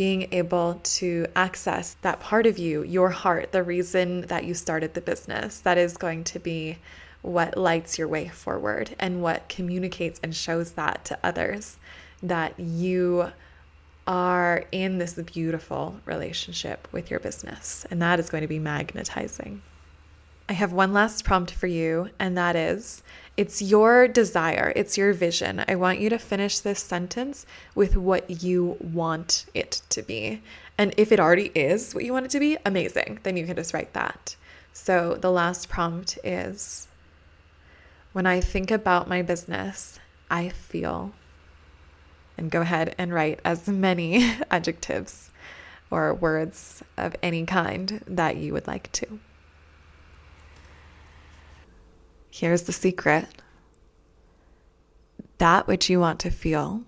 being 0.00 0.26
able 0.32 0.80
to 0.82 1.26
access 1.36 1.94
that 2.00 2.18
part 2.20 2.46
of 2.46 2.56
you, 2.56 2.82
your 2.84 3.10
heart, 3.10 3.52
the 3.52 3.62
reason 3.62 4.22
that 4.22 4.44
you 4.44 4.54
started 4.54 4.94
the 4.94 5.00
business, 5.02 5.60
that 5.60 5.76
is 5.76 5.98
going 5.98 6.24
to 6.24 6.38
be 6.38 6.78
what 7.20 7.54
lights 7.54 7.98
your 7.98 8.08
way 8.08 8.26
forward 8.26 8.96
and 8.98 9.20
what 9.20 9.46
communicates 9.50 10.18
and 10.22 10.34
shows 10.34 10.72
that 10.72 11.04
to 11.04 11.18
others 11.22 11.76
that 12.22 12.58
you 12.58 13.30
are 14.06 14.64
in 14.72 14.96
this 14.96 15.12
beautiful 15.16 16.00
relationship 16.06 16.88
with 16.92 17.10
your 17.10 17.20
business. 17.20 17.84
And 17.90 18.00
that 18.00 18.18
is 18.18 18.30
going 18.30 18.40
to 18.40 18.48
be 18.48 18.58
magnetizing. 18.58 19.60
I 20.48 20.54
have 20.54 20.72
one 20.72 20.94
last 20.94 21.26
prompt 21.26 21.50
for 21.50 21.66
you, 21.66 22.08
and 22.18 22.38
that 22.38 22.56
is 22.56 23.02
it's 23.40 23.62
your 23.62 24.06
desire, 24.06 24.70
it's 24.76 24.98
your 24.98 25.14
vision. 25.14 25.64
I 25.66 25.74
want 25.76 25.98
you 25.98 26.10
to 26.10 26.18
finish 26.18 26.58
this 26.58 26.78
sentence 26.78 27.46
with 27.74 27.96
what 27.96 28.42
you 28.42 28.76
want 28.80 29.46
it 29.54 29.80
to 29.88 30.02
be. 30.02 30.42
And 30.76 30.92
if 30.98 31.10
it 31.10 31.18
already 31.18 31.50
is 31.54 31.94
what 31.94 32.04
you 32.04 32.12
want 32.12 32.26
it 32.26 32.32
to 32.32 32.38
be, 32.38 32.58
amazing. 32.66 33.18
Then 33.22 33.38
you 33.38 33.46
can 33.46 33.56
just 33.56 33.72
write 33.72 33.94
that. 33.94 34.36
So 34.74 35.14
the 35.14 35.30
last 35.30 35.70
prompt 35.70 36.18
is 36.22 36.86
when 38.12 38.26
I 38.26 38.42
think 38.42 38.70
about 38.70 39.08
my 39.08 39.22
business, 39.22 39.98
I 40.30 40.50
feel. 40.50 41.14
And 42.36 42.50
go 42.50 42.60
ahead 42.60 42.94
and 42.98 43.10
write 43.10 43.40
as 43.42 43.66
many 43.66 44.34
adjectives 44.50 45.30
or 45.90 46.12
words 46.12 46.82
of 46.98 47.16
any 47.22 47.46
kind 47.46 48.04
that 48.06 48.36
you 48.36 48.52
would 48.52 48.66
like 48.66 48.92
to. 48.92 49.18
Here's 52.30 52.62
the 52.62 52.72
secret 52.72 53.26
that 55.38 55.66
which 55.66 55.88
you 55.88 55.98
want 55.98 56.20
to 56.20 56.30
feel 56.30 56.82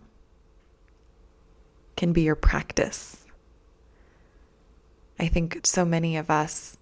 can 1.97 2.13
be 2.13 2.23
your 2.23 2.35
practice. 2.35 3.25
I 5.19 5.29
think 5.29 5.61
so 5.65 5.85
many 5.85 6.17
of 6.17 6.31
us 6.31 6.77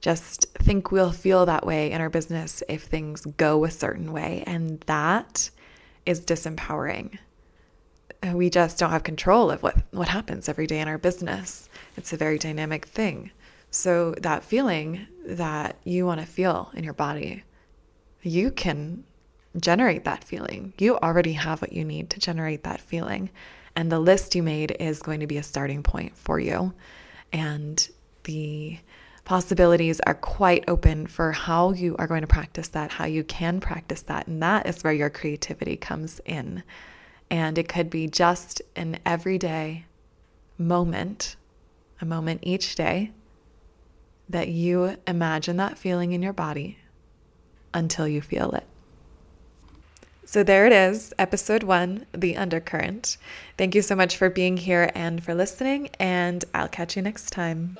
just 0.00 0.46
think 0.54 0.90
we'll 0.90 1.10
feel 1.10 1.44
that 1.44 1.66
way 1.66 1.90
in 1.90 2.00
our 2.00 2.08
business 2.08 2.62
if 2.68 2.84
things 2.84 3.26
go 3.36 3.64
a 3.64 3.70
certain 3.70 4.12
way, 4.12 4.44
and 4.46 4.80
that 4.82 5.50
is 6.06 6.24
disempowering. 6.24 7.18
We 8.32 8.48
just 8.48 8.78
don't 8.78 8.90
have 8.90 9.02
control 9.02 9.50
of 9.50 9.62
what, 9.62 9.76
what 9.90 10.08
happens 10.08 10.48
every 10.48 10.66
day 10.66 10.80
in 10.80 10.88
our 10.88 10.98
business. 10.98 11.68
It's 11.96 12.12
a 12.12 12.16
very 12.16 12.38
dynamic 12.38 12.86
thing. 12.86 13.30
So, 13.70 14.14
that 14.22 14.42
feeling 14.42 15.06
that 15.26 15.76
you 15.84 16.06
want 16.06 16.20
to 16.20 16.26
feel 16.26 16.70
in 16.74 16.84
your 16.84 16.94
body, 16.94 17.42
you 18.28 18.50
can 18.50 19.04
generate 19.58 20.04
that 20.04 20.24
feeling. 20.24 20.72
You 20.78 20.96
already 20.98 21.32
have 21.32 21.60
what 21.60 21.72
you 21.72 21.84
need 21.84 22.10
to 22.10 22.20
generate 22.20 22.64
that 22.64 22.80
feeling. 22.80 23.30
And 23.74 23.90
the 23.90 23.98
list 23.98 24.34
you 24.34 24.42
made 24.42 24.76
is 24.78 25.02
going 25.02 25.20
to 25.20 25.26
be 25.26 25.38
a 25.38 25.42
starting 25.42 25.82
point 25.82 26.16
for 26.16 26.38
you. 26.38 26.74
And 27.32 27.88
the 28.24 28.78
possibilities 29.24 30.00
are 30.00 30.14
quite 30.14 30.64
open 30.68 31.06
for 31.06 31.32
how 31.32 31.72
you 31.72 31.94
are 31.98 32.06
going 32.06 32.22
to 32.22 32.26
practice 32.26 32.68
that, 32.68 32.92
how 32.92 33.04
you 33.04 33.22
can 33.24 33.60
practice 33.60 34.02
that. 34.02 34.26
And 34.26 34.42
that 34.42 34.66
is 34.66 34.82
where 34.82 34.92
your 34.92 35.10
creativity 35.10 35.76
comes 35.76 36.20
in. 36.24 36.62
And 37.30 37.58
it 37.58 37.68
could 37.68 37.90
be 37.90 38.08
just 38.08 38.62
an 38.74 38.98
everyday 39.04 39.84
moment, 40.56 41.36
a 42.00 42.06
moment 42.06 42.40
each 42.42 42.74
day 42.74 43.12
that 44.30 44.48
you 44.48 44.96
imagine 45.06 45.56
that 45.58 45.78
feeling 45.78 46.12
in 46.12 46.22
your 46.22 46.32
body 46.32 46.78
until 47.74 48.08
you 48.08 48.20
feel 48.20 48.50
it. 48.52 48.64
So 50.24 50.42
there 50.42 50.66
it 50.66 50.72
is, 50.72 51.14
episode 51.18 51.62
one, 51.62 52.04
The 52.12 52.36
Undercurrent. 52.36 53.16
Thank 53.56 53.74
you 53.74 53.80
so 53.80 53.94
much 53.94 54.16
for 54.16 54.28
being 54.28 54.58
here 54.58 54.90
and 54.94 55.24
for 55.24 55.34
listening, 55.34 55.88
and 55.98 56.44
I'll 56.52 56.68
catch 56.68 56.96
you 56.96 57.02
next 57.02 57.30
time. 57.30 57.78